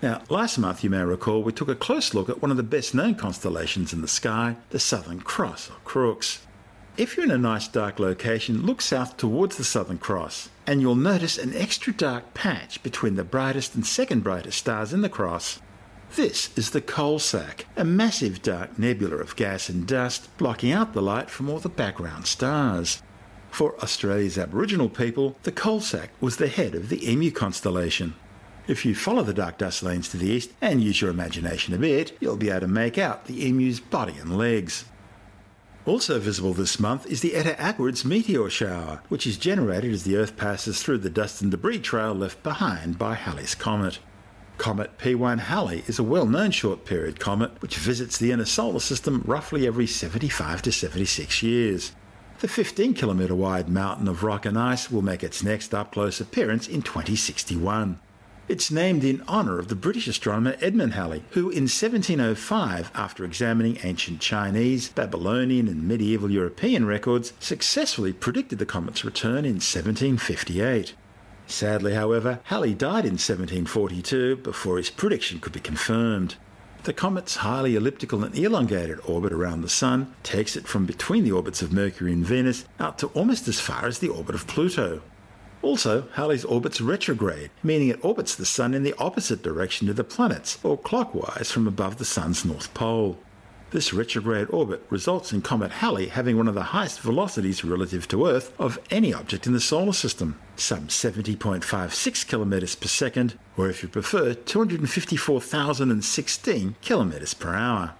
Now, 0.00 0.22
last 0.28 0.58
month, 0.58 0.84
you 0.84 0.90
may 0.90 1.02
recall, 1.02 1.42
we 1.42 1.52
took 1.52 1.68
a 1.68 1.74
close 1.74 2.14
look 2.14 2.28
at 2.28 2.40
one 2.40 2.52
of 2.52 2.56
the 2.56 2.62
best 2.62 2.94
known 2.94 3.16
constellations 3.16 3.92
in 3.92 4.00
the 4.00 4.06
sky, 4.06 4.56
the 4.70 4.78
Southern 4.78 5.20
Cross, 5.20 5.70
or 5.70 5.76
Crux. 5.84 6.46
If 6.96 7.16
you're 7.16 7.26
in 7.26 7.32
a 7.32 7.38
nice 7.38 7.66
dark 7.66 7.98
location, 7.98 8.64
look 8.64 8.80
south 8.80 9.16
towards 9.16 9.56
the 9.56 9.64
Southern 9.64 9.98
Cross, 9.98 10.50
and 10.68 10.80
you'll 10.80 10.94
notice 10.94 11.36
an 11.36 11.52
extra 11.56 11.92
dark 11.92 12.32
patch 12.32 12.80
between 12.84 13.16
the 13.16 13.24
brightest 13.24 13.74
and 13.74 13.84
second 13.84 14.22
brightest 14.22 14.58
stars 14.58 14.92
in 14.92 15.00
the 15.00 15.08
cross. 15.08 15.60
This 16.14 16.56
is 16.56 16.70
the 16.70 16.80
coal 16.80 17.18
sack, 17.18 17.66
a 17.76 17.84
massive 17.84 18.40
dark 18.40 18.78
nebula 18.78 19.16
of 19.16 19.34
gas 19.34 19.68
and 19.68 19.86
dust 19.86 20.28
blocking 20.38 20.70
out 20.70 20.92
the 20.92 21.02
light 21.02 21.28
from 21.28 21.50
all 21.50 21.58
the 21.58 21.68
background 21.68 22.26
stars. 22.28 23.02
For 23.50 23.74
Australia's 23.80 24.38
Aboriginal 24.38 24.88
people, 24.88 25.36
the 25.42 25.52
coal 25.52 25.80
sack 25.80 26.10
was 26.20 26.36
the 26.36 26.48
head 26.48 26.74
of 26.74 26.88
the 26.88 27.10
Emu 27.10 27.32
constellation. 27.32 28.14
If 28.68 28.84
you 28.84 28.94
follow 28.94 29.22
the 29.22 29.32
dark 29.32 29.56
dust 29.56 29.82
lanes 29.82 30.10
to 30.10 30.18
the 30.18 30.28
east 30.28 30.50
and 30.60 30.82
use 30.82 31.00
your 31.00 31.08
imagination 31.08 31.72
a 31.72 31.78
bit, 31.78 32.14
you'll 32.20 32.36
be 32.36 32.50
able 32.50 32.60
to 32.60 32.68
make 32.68 32.98
out 32.98 33.24
the 33.24 33.48
emu's 33.48 33.80
body 33.80 34.12
and 34.20 34.36
legs. 34.36 34.84
Also 35.86 36.18
visible 36.18 36.52
this 36.52 36.78
month 36.78 37.06
is 37.06 37.22
the 37.22 37.34
Eta 37.34 37.54
Aquarids 37.58 38.04
meteor 38.04 38.50
shower, 38.50 39.00
which 39.08 39.26
is 39.26 39.38
generated 39.38 39.90
as 39.90 40.02
the 40.02 40.18
Earth 40.18 40.36
passes 40.36 40.82
through 40.82 40.98
the 40.98 41.08
dust 41.08 41.40
and 41.40 41.50
debris 41.50 41.78
trail 41.78 42.12
left 42.12 42.42
behind 42.42 42.98
by 42.98 43.14
Halley's 43.14 43.54
Comet. 43.54 44.00
Comet 44.58 44.98
P1 44.98 45.38
Halley 45.38 45.82
is 45.86 45.98
a 45.98 46.02
well 46.04 46.26
known 46.26 46.50
short 46.50 46.84
period 46.84 47.18
comet 47.18 47.62
which 47.62 47.78
visits 47.78 48.18
the 48.18 48.32
inner 48.32 48.44
solar 48.44 48.80
system 48.80 49.22
roughly 49.24 49.66
every 49.66 49.86
75 49.86 50.60
to 50.60 50.72
76 50.72 51.42
years. 51.42 51.92
The 52.40 52.48
15 52.48 52.92
kilometre 52.92 53.34
wide 53.34 53.70
mountain 53.70 54.08
of 54.08 54.22
rock 54.22 54.44
and 54.44 54.58
ice 54.58 54.90
will 54.90 55.00
make 55.00 55.24
its 55.24 55.42
next 55.42 55.72
up 55.72 55.92
close 55.92 56.20
appearance 56.20 56.68
in 56.68 56.82
2061. 56.82 57.98
It's 58.48 58.70
named 58.70 59.04
in 59.04 59.22
honour 59.28 59.58
of 59.58 59.68
the 59.68 59.74
British 59.74 60.08
astronomer 60.08 60.56
Edmund 60.62 60.94
Halley, 60.94 61.22
who 61.32 61.50
in 61.50 61.64
1705, 61.64 62.90
after 62.94 63.22
examining 63.22 63.76
ancient 63.82 64.20
Chinese, 64.20 64.88
Babylonian, 64.88 65.68
and 65.68 65.86
medieval 65.86 66.30
European 66.30 66.86
records, 66.86 67.34
successfully 67.40 68.14
predicted 68.14 68.58
the 68.58 68.64
comet's 68.64 69.04
return 69.04 69.44
in 69.44 69.60
1758. 69.60 70.94
Sadly, 71.46 71.92
however, 71.92 72.40
Halley 72.44 72.72
died 72.72 73.04
in 73.04 73.18
1742 73.18 74.36
before 74.36 74.78
his 74.78 74.88
prediction 74.88 75.40
could 75.40 75.52
be 75.52 75.60
confirmed. 75.60 76.36
The 76.84 76.94
comet's 76.94 77.36
highly 77.36 77.76
elliptical 77.76 78.24
and 78.24 78.34
elongated 78.34 79.00
orbit 79.04 79.34
around 79.34 79.60
the 79.60 79.68
Sun 79.68 80.14
takes 80.22 80.56
it 80.56 80.66
from 80.66 80.86
between 80.86 81.24
the 81.24 81.32
orbits 81.32 81.60
of 81.60 81.70
Mercury 81.70 82.14
and 82.14 82.24
Venus 82.24 82.64
out 82.80 82.96
to 83.00 83.08
almost 83.08 83.46
as 83.46 83.60
far 83.60 83.84
as 83.84 83.98
the 83.98 84.08
orbit 84.08 84.34
of 84.34 84.46
Pluto. 84.46 85.02
Also, 85.60 86.08
Halley's 86.14 86.44
orbit's 86.44 86.80
retrograde, 86.80 87.50
meaning 87.62 87.88
it 87.88 88.04
orbits 88.04 88.34
the 88.34 88.46
Sun 88.46 88.74
in 88.74 88.84
the 88.84 88.94
opposite 88.98 89.42
direction 89.42 89.86
to 89.86 89.92
the 89.92 90.04
planets, 90.04 90.58
or 90.62 90.78
clockwise 90.78 91.50
from 91.50 91.66
above 91.66 91.98
the 91.98 92.04
Sun's 92.04 92.44
north 92.44 92.72
pole. 92.74 93.18
This 93.70 93.92
retrograde 93.92 94.48
orbit 94.48 94.82
results 94.88 95.30
in 95.30 95.42
Comet 95.42 95.70
Halley 95.70 96.06
having 96.06 96.38
one 96.38 96.48
of 96.48 96.54
the 96.54 96.62
highest 96.62 97.00
velocities 97.00 97.64
relative 97.64 98.08
to 98.08 98.26
Earth 98.26 98.50
of 98.58 98.78
any 98.90 99.12
object 99.12 99.46
in 99.46 99.52
the 99.52 99.60
solar 99.60 99.92
system, 99.92 100.40
some 100.56 100.86
70.56 100.86 102.26
kilometers 102.26 102.74
per 102.74 102.88
second, 102.88 103.38
or 103.58 103.68
if 103.68 103.82
you 103.82 103.90
prefer, 103.90 104.32
254,016 104.32 106.76
kilometers 106.80 107.34
per 107.34 107.54
hour. 107.54 107.92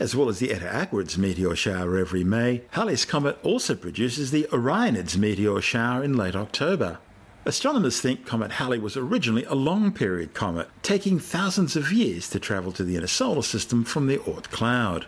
As 0.00 0.14
well 0.14 0.28
as 0.28 0.38
the 0.38 0.52
Eta 0.52 0.66
Aquarids 0.66 1.18
meteor 1.18 1.56
shower 1.56 1.98
every 1.98 2.22
May, 2.22 2.62
Halley's 2.70 3.04
Comet 3.04 3.36
also 3.42 3.74
produces 3.74 4.30
the 4.30 4.44
Orionids 4.52 5.16
meteor 5.16 5.60
shower 5.60 6.04
in 6.04 6.16
late 6.16 6.36
October. 6.36 6.98
Astronomers 7.44 8.00
think 8.00 8.24
Comet 8.24 8.52
Halley 8.52 8.78
was 8.78 8.96
originally 8.96 9.42
a 9.44 9.56
long 9.56 9.90
period 9.90 10.34
comet, 10.34 10.68
taking 10.82 11.18
thousands 11.18 11.74
of 11.74 11.90
years 11.90 12.30
to 12.30 12.38
travel 12.38 12.70
to 12.72 12.84
the 12.84 12.96
inner 12.96 13.08
solar 13.08 13.42
system 13.42 13.82
from 13.82 14.06
the 14.06 14.18
Oort 14.18 14.50
cloud. 14.50 15.06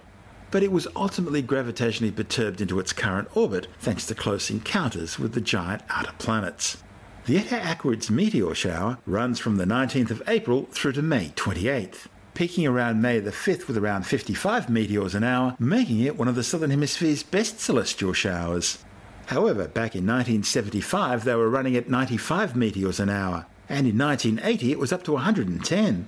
But 0.51 0.65
it 0.65 0.73
was 0.73 0.89
ultimately 0.97 1.43
gravitationally 1.43 2.17
perturbed 2.17 2.61
into 2.61 2.81
its 2.81 2.93
current 2.93 3.29
orbit 3.37 3.69
thanks 3.79 4.07
to 4.07 4.17
close 4.17 4.51
encounters 4.51 5.21
with 5.21 5.35
the 5.35 5.41
giant 5.41 5.83
outer 5.89 6.15
planets. 6.19 6.83
The 7.27 7.39
Eta 7.39 7.61
Aquarids 7.61 8.11
meteor 8.11 8.57
shower 8.57 8.99
runs 9.07 9.39
from 9.39 9.57
the 9.57 9.67
19th 9.67 10.11
of 10.11 10.23
April 10.27 10.67
through 10.73 10.93
to 10.93 11.03
May 11.03 11.29
28th, 11.37 12.09
peaking 12.41 12.67
around 12.67 13.03
May 13.03 13.21
the 13.21 13.33
5th 13.33 13.67
with 13.67 13.77
around 13.77 14.07
55 14.07 14.71
meteors 14.71 15.15
an 15.15 15.23
hour, 15.23 15.55
making 15.59 16.01
it 16.01 16.17
one 16.17 16.27
of 16.27 16.37
the 16.37 16.43
Southern 16.43 16.71
Hemisphere's 16.71 17.23
best 17.23 17.61
celestial 17.61 18.15
showers. 18.15 18.79
However, 19.27 19.69
back 19.69 19.95
in 19.95 20.07
1975 20.07 21.25
they 21.25 21.35
were 21.35 21.51
running 21.51 21.77
at 21.77 21.91
95 21.91 22.57
meteors 22.57 22.99
an 22.99 23.11
hour, 23.11 23.45
and 23.69 23.87
in 23.87 23.99
1980 23.99 24.73
it 24.73 24.79
was 24.79 24.91
up 24.91 25.03
to 25.03 25.13
110. 25.13 26.07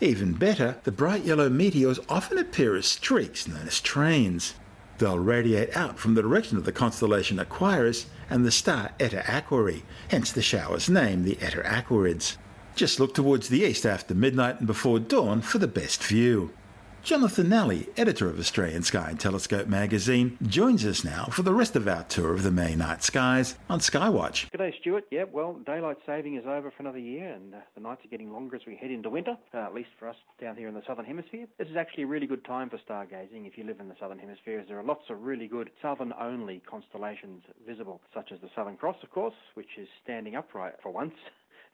Even 0.00 0.32
better, 0.32 0.78
the 0.84 0.92
bright 0.92 1.24
yellow 1.24 1.50
meteors 1.50 2.00
often 2.08 2.38
appear 2.38 2.74
as 2.74 2.86
streaks 2.86 3.46
known 3.46 3.66
as 3.66 3.78
trains. 3.78 4.54
They'll 4.96 5.18
radiate 5.18 5.76
out 5.76 5.98
from 5.98 6.14
the 6.14 6.22
direction 6.22 6.56
of 6.56 6.64
the 6.64 6.72
constellation 6.72 7.38
Aquarius 7.38 8.06
and 8.30 8.46
the 8.46 8.50
star 8.50 8.92
Eta 8.98 9.22
Aquarii, 9.26 9.82
hence 10.08 10.32
the 10.32 10.40
shower's 10.40 10.88
name, 10.88 11.24
the 11.24 11.38
Eta 11.42 11.60
Aquarids. 11.60 12.38
Just 12.76 13.00
look 13.00 13.14
towards 13.14 13.48
the 13.48 13.62
east 13.62 13.86
after 13.86 14.14
midnight 14.14 14.58
and 14.58 14.66
before 14.66 14.98
dawn 14.98 15.40
for 15.40 15.56
the 15.56 15.66
best 15.66 16.04
view. 16.04 16.52
Jonathan 17.02 17.48
Nally, 17.48 17.88
editor 17.96 18.28
of 18.28 18.38
Australian 18.38 18.82
Sky 18.82 19.08
and 19.08 19.18
Telescope 19.18 19.66
magazine, 19.66 20.36
joins 20.42 20.84
us 20.84 21.02
now 21.02 21.24
for 21.26 21.40
the 21.40 21.54
rest 21.54 21.74
of 21.74 21.88
our 21.88 22.02
tour 22.02 22.34
of 22.34 22.42
the 22.42 22.50
May 22.50 22.74
night 22.74 23.02
skies 23.02 23.54
on 23.70 23.78
Skywatch. 23.78 24.50
Good 24.50 24.58
day, 24.58 24.74
Stuart. 24.78 25.04
Yeah, 25.10 25.24
well, 25.32 25.54
daylight 25.64 25.96
saving 26.04 26.36
is 26.36 26.44
over 26.44 26.70
for 26.70 26.82
another 26.82 26.98
year, 26.98 27.32
and 27.32 27.54
uh, 27.54 27.58
the 27.74 27.80
nights 27.80 28.04
are 28.04 28.08
getting 28.08 28.30
longer 28.30 28.56
as 28.56 28.62
we 28.66 28.76
head 28.76 28.90
into 28.90 29.08
winter, 29.08 29.38
uh, 29.54 29.58
at 29.58 29.72
least 29.72 29.90
for 29.98 30.08
us 30.08 30.16
down 30.38 30.56
here 30.56 30.68
in 30.68 30.74
the 30.74 30.82
Southern 30.86 31.06
Hemisphere. 31.06 31.46
This 31.58 31.68
is 31.68 31.76
actually 31.76 32.02
a 32.02 32.08
really 32.08 32.26
good 32.26 32.44
time 32.44 32.68
for 32.68 32.76
stargazing 32.78 33.46
if 33.46 33.56
you 33.56 33.64
live 33.64 33.80
in 33.80 33.88
the 33.88 33.96
Southern 33.98 34.18
Hemisphere, 34.18 34.60
as 34.60 34.68
there 34.68 34.78
are 34.78 34.84
lots 34.84 35.08
of 35.08 35.22
really 35.22 35.46
good 35.46 35.70
southern-only 35.80 36.60
constellations 36.68 37.42
visible, 37.66 38.02
such 38.12 38.32
as 38.32 38.40
the 38.42 38.50
Southern 38.54 38.76
Cross, 38.76 38.96
of 39.02 39.10
course, 39.10 39.34
which 39.54 39.78
is 39.78 39.88
standing 40.02 40.34
upright 40.34 40.74
for 40.82 40.90
once 40.90 41.14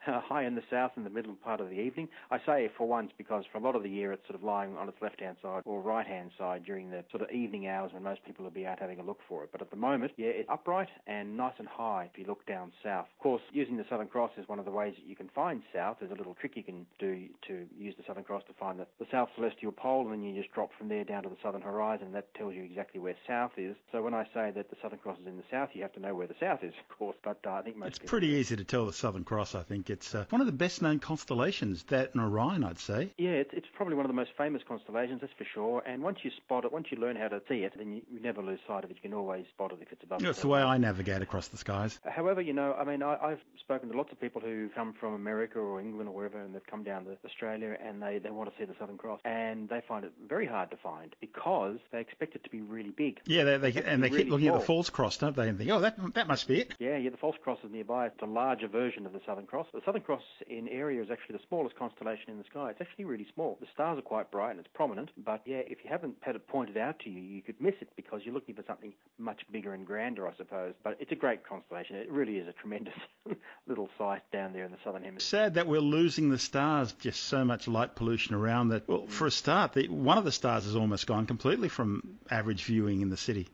uh, 0.07 0.21
high 0.21 0.43
in 0.43 0.55
the 0.55 0.63
south 0.69 0.91
in 0.97 1.03
the 1.03 1.09
middle 1.09 1.35
part 1.35 1.59
of 1.59 1.69
the 1.69 1.79
evening. 1.79 2.07
I 2.31 2.39
say 2.45 2.69
for 2.77 2.87
once 2.87 3.11
because 3.17 3.43
for 3.51 3.57
a 3.57 3.61
lot 3.61 3.75
of 3.75 3.83
the 3.83 3.89
year 3.89 4.11
it's 4.11 4.25
sort 4.27 4.35
of 4.35 4.43
lying 4.43 4.75
on 4.77 4.89
its 4.89 5.01
left 5.01 5.19
hand 5.19 5.37
side 5.41 5.61
or 5.65 5.81
right 5.81 6.05
hand 6.05 6.31
side 6.37 6.63
during 6.65 6.89
the 6.89 7.03
sort 7.11 7.23
of 7.23 7.31
evening 7.31 7.67
hours 7.67 7.91
when 7.93 8.03
most 8.03 8.23
people 8.25 8.43
will 8.43 8.51
be 8.51 8.65
out 8.65 8.79
having 8.79 8.99
a 8.99 9.03
look 9.03 9.19
for 9.27 9.43
it. 9.43 9.49
But 9.51 9.61
at 9.61 9.69
the 9.69 9.77
moment, 9.77 10.11
yeah, 10.17 10.27
it's 10.27 10.49
upright 10.49 10.89
and 11.07 11.37
nice 11.37 11.53
and 11.57 11.67
high 11.67 12.09
if 12.11 12.19
you 12.19 12.25
look 12.25 12.45
down 12.45 12.71
south. 12.83 13.07
Of 13.17 13.23
course, 13.23 13.41
using 13.51 13.77
the 13.77 13.85
Southern 13.89 14.07
Cross 14.07 14.31
is 14.37 14.47
one 14.47 14.59
of 14.59 14.65
the 14.65 14.71
ways 14.71 14.93
that 14.97 15.07
you 15.07 15.15
can 15.15 15.29
find 15.29 15.61
south. 15.73 15.97
There's 15.99 16.11
a 16.11 16.15
little 16.15 16.35
trick 16.35 16.53
you 16.55 16.63
can 16.63 16.85
do 16.99 17.27
to 17.47 17.65
use 17.77 17.95
the 17.97 18.03
Southern 18.07 18.23
Cross 18.23 18.43
to 18.47 18.53
find 18.53 18.79
the, 18.79 18.87
the 18.99 19.05
south 19.11 19.29
celestial 19.35 19.71
pole, 19.71 20.01
and 20.03 20.11
then 20.11 20.23
you 20.23 20.41
just 20.41 20.53
drop 20.53 20.69
from 20.77 20.89
there 20.89 21.03
down 21.03 21.23
to 21.23 21.29
the 21.29 21.37
southern 21.43 21.61
horizon. 21.61 22.11
That 22.11 22.33
tells 22.35 22.53
you 22.53 22.63
exactly 22.63 22.99
where 22.99 23.15
south 23.27 23.51
is. 23.57 23.75
So 23.91 24.01
when 24.01 24.13
I 24.13 24.23
say 24.33 24.51
that 24.55 24.69
the 24.69 24.75
Southern 24.81 24.99
Cross 24.99 25.19
is 25.21 25.27
in 25.27 25.37
the 25.37 25.43
south, 25.51 25.69
you 25.73 25.81
have 25.81 25.93
to 25.93 25.99
know 25.99 26.15
where 26.15 26.27
the 26.27 26.35
south 26.39 26.63
is, 26.63 26.73
of 26.89 26.97
course. 26.97 27.15
But 27.23 27.39
uh, 27.45 27.51
I 27.51 27.61
think 27.61 27.77
most 27.77 27.89
It's 27.89 27.99
people 27.99 28.09
pretty 28.09 28.27
easy 28.27 28.55
to 28.55 28.63
tell 28.63 28.85
the 28.85 28.93
Southern 28.93 29.23
Cross, 29.23 29.55
I 29.55 29.63
think. 29.63 29.89
It's 29.93 30.13
uh, 30.15 30.25
one 30.29 30.41
of 30.41 30.47
the 30.47 30.53
best 30.53 30.81
known 30.81 30.99
constellations, 30.99 31.83
that 31.83 32.13
and 32.13 32.21
Orion, 32.21 32.63
I'd 32.63 32.79
say. 32.79 33.11
Yeah, 33.17 33.31
it's, 33.31 33.51
it's 33.53 33.67
probably 33.75 33.95
one 33.95 34.05
of 34.05 34.09
the 34.09 34.15
most 34.15 34.31
famous 34.37 34.61
constellations, 34.67 35.21
that's 35.21 35.33
for 35.37 35.45
sure. 35.45 35.83
And 35.85 36.01
once 36.01 36.19
you 36.23 36.31
spot 36.31 36.65
it, 36.65 36.73
once 36.73 36.87
you 36.89 36.97
learn 36.97 37.15
how 37.15 37.27
to 37.27 37.41
see 37.47 37.59
it, 37.59 37.73
then 37.77 37.93
you, 37.93 38.01
you 38.11 38.19
never 38.19 38.41
lose 38.41 38.59
sight 38.67 38.83
of 38.83 38.89
it. 38.91 38.95
You 38.95 39.09
can 39.09 39.13
always 39.13 39.45
spot 39.53 39.71
it 39.71 39.77
if 39.81 39.91
it's 39.91 40.03
above. 40.03 40.21
That's 40.21 40.41
the 40.41 40.47
way 40.47 40.61
I 40.61 40.77
navigate 40.77 41.21
across 41.21 41.47
the 41.47 41.57
skies. 41.57 41.99
However, 42.05 42.41
you 42.41 42.53
know, 42.53 42.73
I 42.73 42.83
mean, 42.83 43.03
I, 43.03 43.17
I've 43.21 43.41
spoken 43.59 43.89
to 43.89 43.97
lots 43.97 44.11
of 44.11 44.19
people 44.19 44.41
who 44.41 44.69
come 44.75 44.93
from 44.99 45.13
America 45.13 45.59
or 45.59 45.79
England 45.79 46.09
or 46.09 46.15
wherever, 46.15 46.41
and 46.41 46.55
they've 46.55 46.65
come 46.65 46.83
down 46.83 47.05
to 47.05 47.15
Australia 47.23 47.77
and 47.83 48.01
they, 48.01 48.17
they 48.17 48.31
want 48.31 48.49
to 48.49 48.55
see 48.57 48.65
the 48.65 48.75
Southern 48.79 48.97
Cross, 48.97 49.19
and 49.23 49.69
they 49.69 49.81
find 49.87 50.03
it 50.05 50.11
very 50.27 50.47
hard 50.47 50.71
to 50.71 50.77
find 50.77 51.15
because 51.21 51.77
they 51.91 52.01
expect 52.01 52.35
it 52.35 52.43
to 52.43 52.49
be 52.49 52.61
really 52.61 52.91
big. 52.91 53.19
Yeah, 53.25 53.43
they, 53.43 53.57
they, 53.57 53.83
and 53.83 54.03
they 54.03 54.09
really 54.09 54.23
keep 54.23 54.31
looking 54.31 54.47
at 54.47 54.59
the. 54.59 54.63
False 54.63 54.89
Cross, 54.89 55.17
don't 55.17 55.35
they? 55.35 55.49
And 55.49 55.57
think, 55.57 55.69
oh, 55.69 55.81
that 55.81 55.97
that 56.15 56.27
must 56.27 56.47
be 56.47 56.61
it. 56.61 56.73
Yeah, 56.79 56.97
yeah, 56.97 57.09
the 57.09 57.17
False 57.17 57.35
Cross 57.43 57.59
is 57.63 57.71
nearby. 57.71 58.07
It's 58.07 58.21
a 58.21 58.25
larger 58.25 58.67
version 58.67 59.05
of 59.05 59.13
the 59.13 59.21
Southern 59.25 59.45
Cross. 59.45 59.67
The 59.73 59.81
Southern 59.85 60.01
Cross 60.01 60.23
in 60.47 60.67
area 60.67 61.01
is 61.01 61.09
actually 61.11 61.37
the 61.37 61.43
smallest 61.47 61.75
constellation 61.77 62.29
in 62.29 62.37
the 62.37 62.43
sky. 62.49 62.69
It's 62.69 62.81
actually 62.81 63.05
really 63.05 63.27
small. 63.33 63.57
The 63.59 63.67
stars 63.73 63.99
are 63.99 64.01
quite 64.01 64.31
bright 64.31 64.51
and 64.51 64.59
it's 64.59 64.69
prominent, 64.73 65.09
but 65.17 65.41
yeah, 65.45 65.61
if 65.67 65.79
you 65.83 65.89
haven't 65.89 66.15
had 66.21 66.35
it 66.35 66.47
pointed 66.47 66.77
out 66.77 66.99
to 66.99 67.09
you, 67.09 67.19
you 67.19 67.41
could 67.41 67.59
miss 67.59 67.75
it 67.81 67.89
because 67.95 68.21
you're 68.23 68.33
looking 68.33 68.55
for 68.55 68.63
something 68.65 68.93
much 69.17 69.41
bigger 69.51 69.73
and 69.73 69.85
grander, 69.85 70.27
I 70.27 70.35
suppose. 70.37 70.73
But 70.83 70.97
it's 70.99 71.11
a 71.11 71.15
great 71.15 71.47
constellation. 71.47 71.97
It 71.97 72.11
really 72.11 72.37
is 72.37 72.47
a 72.47 72.53
tremendous 72.53 72.93
little 73.67 73.89
sight 73.97 74.21
down 74.31 74.53
there 74.53 74.65
in 74.65 74.71
the 74.71 74.77
Southern 74.83 75.03
Hemisphere. 75.03 75.39
Sad 75.39 75.53
that 75.55 75.67
we're 75.67 75.79
losing 75.79 76.29
the 76.29 76.39
stars. 76.39 76.93
Just 76.93 77.23
so 77.23 77.43
much 77.43 77.67
light 77.67 77.95
pollution 77.95 78.35
around 78.35 78.69
that. 78.69 78.87
Well, 78.87 79.07
for 79.07 79.27
a 79.27 79.31
start, 79.31 79.73
the, 79.73 79.87
one 79.89 80.17
of 80.17 80.23
the 80.23 80.31
stars 80.31 80.65
has 80.65 80.75
almost 80.75 81.07
gone 81.07 81.25
completely 81.25 81.69
from 81.69 82.19
average 82.29 82.63
viewing 82.63 83.01
in 83.01 83.09
the 83.09 83.17
city. 83.17 83.47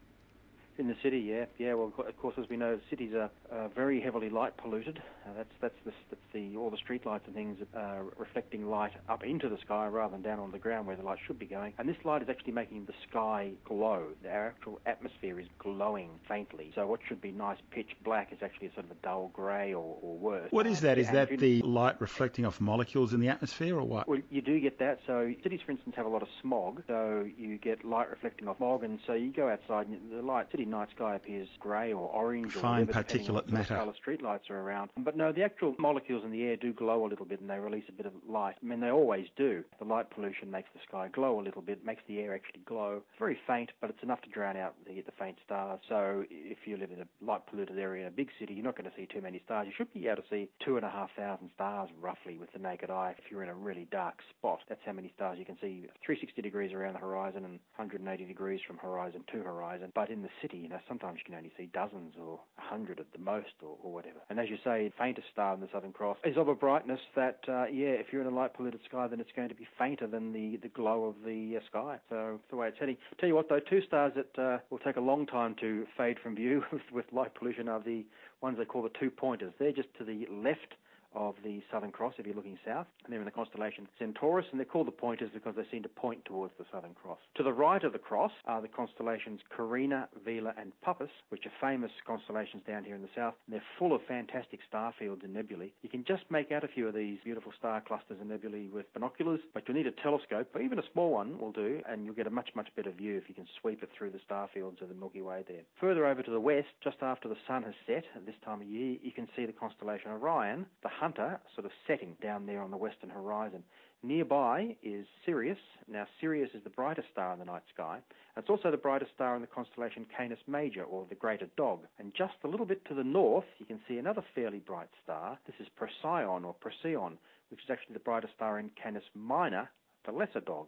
In 0.80 0.88
the 0.88 0.96
city, 1.04 1.20
yeah, 1.20 1.44
yeah. 1.58 1.74
Well, 1.74 1.94
of 2.08 2.18
course, 2.18 2.36
as 2.40 2.48
we 2.50 2.56
know, 2.56 2.80
cities 2.90 3.14
are 3.14 3.30
uh, 3.52 3.68
very 3.68 4.00
heavily 4.00 4.30
light 4.30 4.56
polluted. 4.56 5.04
Uh, 5.26 5.32
that's 5.36 5.52
that's 5.60 5.76
the, 5.84 5.92
that's 6.10 6.22
the 6.32 6.56
all 6.56 6.70
the 6.70 6.78
street 6.78 7.06
lights 7.06 7.26
and 7.26 7.36
things 7.36 7.58
uh, 7.76 7.98
reflecting 8.18 8.70
light 8.70 8.94
up 9.10 9.22
into 9.26 9.50
the 9.50 9.58
sky 9.58 9.88
rather 9.88 10.14
than 10.14 10.22
down 10.22 10.40
on 10.40 10.54
the 10.54 10.58
ground 10.58 10.88
where 10.88 10.96
the 10.96 11.04
light 11.04 11.18
should 11.28 11.38
be 11.38 11.46
going. 11.46 11.74
And 11.78 11.90
this 11.90 11.98
light 12.06 12.22
is 12.22 12.30
actually 12.30 12.54
making 12.54 12.86
the 12.86 12.94
sky 13.10 13.52
glow. 13.66 14.06
Our 14.26 14.48
actual 14.48 14.80
atmosphere 14.86 15.38
is 15.42 15.48
glowing 15.58 16.12
faintly. 16.30 16.72
So 16.76 16.88
what 16.88 17.02
should 17.06 17.20
be 17.20 17.34
nice 17.34 17.58
pitch 17.72 17.90
black 18.06 18.32
is 18.32 18.38
actually 18.42 18.72
sort 18.74 18.86
of 18.86 18.92
a 18.92 19.02
dull 19.04 19.32
grey 19.34 19.74
or, 19.74 19.98
or 20.02 20.18
worse. 20.18 20.50
What 20.52 20.66
is 20.66 20.80
that? 20.80 20.98
Is 20.98 21.12
that 21.12 21.38
the 21.38 21.62
light 21.62 22.00
reflecting 22.00 22.46
off 22.46 22.62
molecules 22.62 23.14
in 23.14 23.20
the 23.20 23.28
atmosphere, 23.28 23.78
or 23.78 23.84
what? 23.84 24.08
Well, 24.08 24.22
you 24.30 24.42
do 24.42 24.58
get 24.62 24.80
that. 24.80 25.00
So 25.06 25.34
cities, 25.44 25.60
for 25.66 25.74
instance, 25.74 25.98
have 25.98 26.06
a 26.06 26.10
lot 26.10 26.22
of 26.22 26.30
smog. 26.42 26.84
So 26.88 27.28
you 27.38 27.58
get 27.58 27.84
light 27.84 28.10
reflecting 28.10 28.48
off 28.48 28.56
smog, 28.56 28.86
and 28.86 28.98
so 29.06 29.12
you 29.12 29.34
go 29.34 29.50
outside, 29.50 29.88
and 29.90 30.00
the 30.10 30.22
light 30.22 30.50
city 30.52 30.68
night 30.70 30.90
sky 30.96 31.16
appears 31.16 31.48
grey 31.60 31.94
or 31.94 32.10
orange 32.10 32.56
or 32.56 32.60
Fine 32.60 32.88
whatever, 32.88 33.04
depending 33.04 33.30
on 33.30 33.36
what 33.36 33.48
particulate 33.48 33.54
matter. 33.54 33.76
colour 33.76 33.94
street 33.96 34.22
lights 34.22 34.50
are 34.50 34.60
around. 34.60 34.90
But 34.98 35.18
no, 35.18 35.32
the 35.32 35.44
actual 35.44 35.76
molecules 35.80 36.24
in 36.24 36.32
the 36.32 36.44
air 36.44 36.56
do 36.56 36.74
glow 36.74 37.06
a 37.06 37.10
little 37.10 37.26
bit, 37.26 37.42
and 37.42 37.50
they 37.50 37.60
release 37.60 37.86
a 37.90 37.92
bit 37.92 38.06
of 38.06 38.14
light. 38.28 38.56
I 38.62 38.66
mean, 38.66 38.80
they 38.80 38.90
always 38.92 39.28
do. 39.36 39.64
The 39.80 39.86
light 39.86 40.10
pollution 40.10 40.52
makes 40.52 40.70
the 40.74 40.80
sky 40.88 41.10
glow 41.12 41.40
a 41.40 41.44
little 41.44 41.62
bit, 41.62 41.86
makes 41.86 42.04
the 42.08 42.20
air 42.20 42.34
actually 42.34 42.62
glow. 42.66 42.98
It's 43.10 43.20
very 43.20 43.38
faint, 43.48 43.72
but 43.82 43.90
it's 43.90 44.04
enough 44.04 44.22
to 44.22 44.30
drown 44.30 44.58
out 44.58 44.76
the, 44.86 45.02
the 45.02 45.12
faint 45.18 45.38
stars. 45.46 45.80
So 45.88 46.26
if 46.30 46.60
you 46.66 46.78
live 46.78 46.92
in 46.92 47.02
a 47.02 47.26
light 47.26 47.46
polluted 47.48 47.78
area 47.78 48.04
in 48.04 48.08
a 48.08 48.12
big 48.12 48.30
city, 48.40 48.54
you're 48.54 48.66
not 48.66 48.78
going 48.78 48.90
to 48.90 48.96
see 48.96 49.06
too 49.06 49.22
many 49.22 49.42
stars. 49.46 49.68
You 49.68 49.74
should 49.76 49.94
be 49.94 50.08
able 50.08 50.24
to 50.24 50.30
see 50.30 50.50
two 50.64 50.78
and 50.78 50.86
a 50.86 50.90
half 50.90 51.10
thousand 51.16 51.50
stars 51.56 51.90
roughly 52.02 52.38
with 52.38 52.52
the 52.54 52.60
naked 52.60 52.90
eye 52.90 53.16
if 53.18 53.32
you're 53.32 53.44
in 53.44 53.50
a 53.50 53.56
really 53.56 53.88
dark 53.92 54.20
spot. 54.38 54.60
That's 54.68 54.82
how 54.86 54.94
many 54.94 55.12
stars 55.16 55.38
you 55.40 55.46
can 55.46 55.58
see 55.62 55.88
360 56.06 56.42
degrees 56.42 56.74
around 56.74 56.94
the 56.94 57.00
horizon 57.00 57.46
and 57.46 57.60
180 57.76 58.26
degrees 58.26 58.60
from 58.66 58.78
horizon 58.78 59.24
to 59.32 59.42
horizon. 59.42 59.92
But 59.96 60.10
in 60.10 60.22
the 60.22 60.30
city, 60.42 60.59
you 60.62 60.70
know, 60.70 60.80
sometimes 60.88 61.20
you 61.20 61.26
can 61.26 61.36
only 61.36 61.52
see 61.58 61.70
dozens 61.74 62.14
or 62.20 62.40
a 62.58 62.62
hundred 62.62 63.00
at 63.00 63.12
the 63.12 63.20
most 63.20 63.54
or, 63.62 63.78
or 63.84 63.94
whatever. 63.94 64.20
And 64.30 64.40
as 64.40 64.50
you 64.50 64.58
say, 64.64 64.92
faintest 64.98 65.28
star 65.32 65.54
in 65.54 65.62
the 65.62 65.68
Southern 65.72 65.92
Cross 65.92 66.18
is 66.24 66.38
of 66.38 66.48
a 66.48 66.56
brightness 66.56 67.00
that, 67.16 67.40
uh, 67.48 67.66
yeah, 67.66 67.90
if 67.90 68.08
you're 68.12 68.22
in 68.22 68.28
a 68.28 68.36
light 68.36 68.54
polluted 68.54 68.82
sky, 68.88 69.08
then 69.08 69.20
it's 69.20 69.32
going 69.36 69.50
to 69.50 69.56
be 69.56 69.68
fainter 69.78 70.08
than 70.08 70.34
the, 70.34 70.58
the 70.62 70.70
glow 70.70 71.06
of 71.06 71.16
the 71.26 71.58
uh, 71.58 71.60
sky. 71.70 71.98
So 72.10 72.36
it's 72.36 72.50
the 72.50 72.56
way 72.56 72.68
it's 72.68 72.80
heading. 72.80 72.98
Tell 73.20 73.30
you 73.30 73.36
what, 73.36 73.50
though, 73.50 73.60
two 73.60 73.82
stars 73.88 74.14
that 74.16 74.42
uh, 74.42 74.60
will 74.70 74.80
take 74.80 74.98
a 74.98 75.02
long 75.02 75.26
time 75.26 75.56
to 75.62 75.86
fade 75.98 76.18
from 76.22 76.36
view 76.36 76.64
with, 76.72 76.82
with 76.94 77.06
light 77.12 77.34
pollution 77.36 77.68
are 77.68 77.82
the 77.82 78.06
ones 78.42 78.58
they 78.58 78.66
call 78.66 78.84
the 78.84 78.92
two 79.00 79.10
pointers. 79.10 79.54
They're 79.60 79.72
just 79.72 79.90
to 79.98 80.04
the 80.04 80.26
left 80.32 80.76
of 81.14 81.36
the 81.44 81.62
Southern 81.72 81.92
Cross 81.92 82.16
if 82.18 82.26
you're 82.26 82.36
looking 82.36 82.58
south. 82.66 82.88
And 83.04 83.12
they're 83.12 83.20
in 83.20 83.26
the 83.26 83.32
constellation 83.32 83.88
Centaurus, 83.98 84.46
and 84.52 84.60
they're 84.60 84.66
called 84.66 84.88
the 84.88 84.92
pointers 84.92 85.30
because 85.34 85.56
they 85.56 85.66
seem 85.72 85.84
to 85.84 85.90
point 85.90 86.24
towards 86.26 86.54
the 86.58 86.66
Southern 86.72 86.94
Cross. 86.94 87.20
To 87.36 87.44
the 87.44 87.54
right 87.54 87.84
of 87.84 87.94
the 87.94 88.00
cross 88.00 88.32
are 88.46 88.62
the 88.62 88.68
constellations 88.68 89.40
Carina, 89.56 90.08
Vela, 90.26 90.54
and 90.58 90.72
Puppis, 90.86 91.10
which 91.30 91.46
are 91.46 91.52
famous 91.62 91.92
constellations 92.06 92.64
down 92.68 92.84
here 92.84 92.96
in 92.96 93.02
the 93.02 93.10
south. 93.16 93.34
And 93.48 93.54
they're 93.54 93.64
full 93.78 93.94
of 93.94 94.02
fantastic 94.08 94.60
star 94.68 94.94
fields 94.98 95.22
and 95.24 95.34
nebulae. 95.34 95.72
You 95.82 95.90
can 95.90 96.04
just 96.06 96.24
make 96.30 96.52
out 96.52 96.64
a 96.64 96.68
few 96.68 96.88
of 96.88 96.96
these 96.96 97.18
beautiful 97.24 97.52
star 97.58 97.82
clusters 97.82 98.18
and 98.20 98.30
nebulae 98.30 98.68
with 98.68 98.92
binoculars, 98.94 99.40
but 99.54 99.64
you'll 99.68 99.78
need 99.78 99.88
a 99.88 99.92
telescope, 100.04 100.50
or 100.54 100.62
even 100.62 100.80
a 100.80 100.84
small 100.94 101.12
one 101.12 101.40
will 101.40 101.52
do, 101.52 101.82
and 101.90 102.06
you'll 102.06 102.16
get 102.16 102.28
a 102.28 102.32
much, 102.32 102.50
much 102.56 102.68
better 102.76 102.92
view 102.92 103.18
if 103.18 103.28
you 103.28 103.36
can 103.36 103.48
sweep 103.62 103.84
it 103.84 103.90
through 103.98 104.12
the 104.12 104.20
star 104.26 104.50
fields 104.54 104.78
of 104.82 104.90
the 104.90 104.96
Milky 104.96 105.22
Way 105.22 105.44
there. 105.48 105.62
Further 105.80 106.06
over 106.06 106.22
to 106.22 106.32
the 106.32 106.40
west, 106.40 106.68
just 106.84 106.98
after 107.02 107.28
the 107.28 107.38
sun 107.48 107.64
has 107.64 107.74
set 107.88 108.04
at 108.16 108.26
this 108.26 108.36
time 108.44 108.62
of 108.62 108.68
year, 108.68 108.98
you 109.02 109.12
can 109.12 109.28
see 109.36 109.46
the 109.46 109.54
constellation 109.54 110.12
Orion, 110.12 110.66
the 110.84 110.90
Hunter, 111.00 111.40
sort 111.56 111.66
of 111.66 111.72
setting 111.88 112.18
down 112.22 112.46
there 112.46 112.62
on 112.62 112.72
the 112.72 112.78
western 112.78 113.10
horizon. 113.10 113.64
Nearby 114.04 114.76
is 114.84 115.06
Sirius. 115.26 115.58
Now, 115.90 116.06
Sirius 116.20 116.50
is 116.54 116.64
the 116.66 116.70
brightest 116.70 117.08
star 117.14 117.32
in 117.32 117.40
the 117.40 117.46
night 117.46 117.64
sky. 117.74 118.00
It's 118.36 118.50
also 118.50 118.70
the 118.70 118.76
brightest 118.76 119.12
star 119.16 119.34
in 119.36 119.42
the 119.42 119.48
constellation 119.48 120.06
Canis 120.16 120.40
Major, 120.46 120.84
or 120.84 121.06
the 121.08 121.16
Greater 121.16 121.48
Dog. 121.56 121.80
And 122.00 122.14
just 122.14 122.34
a 122.44 122.50
little 122.50 122.66
bit 122.66 122.84
to 122.86 122.94
the 122.94 123.04
north, 123.04 123.46
you 123.60 123.66
can 123.66 123.80
see 123.88 123.98
another 123.98 124.24
fairly 124.36 124.60
bright 124.60 124.90
star. 125.02 125.40
This 125.48 125.56
is 125.62 125.68
Procyon, 125.78 126.44
or 126.44 126.54
Procyon, 126.54 127.18
which 127.50 127.62
is 127.64 127.70
actually 127.70 127.94
the 127.94 128.00
brightest 128.00 128.34
star 128.36 128.60
in 128.60 128.70
Canis 128.82 129.04
Minor, 129.16 129.70
the 130.06 130.12
Lesser 130.12 130.42
Dog. 130.42 130.68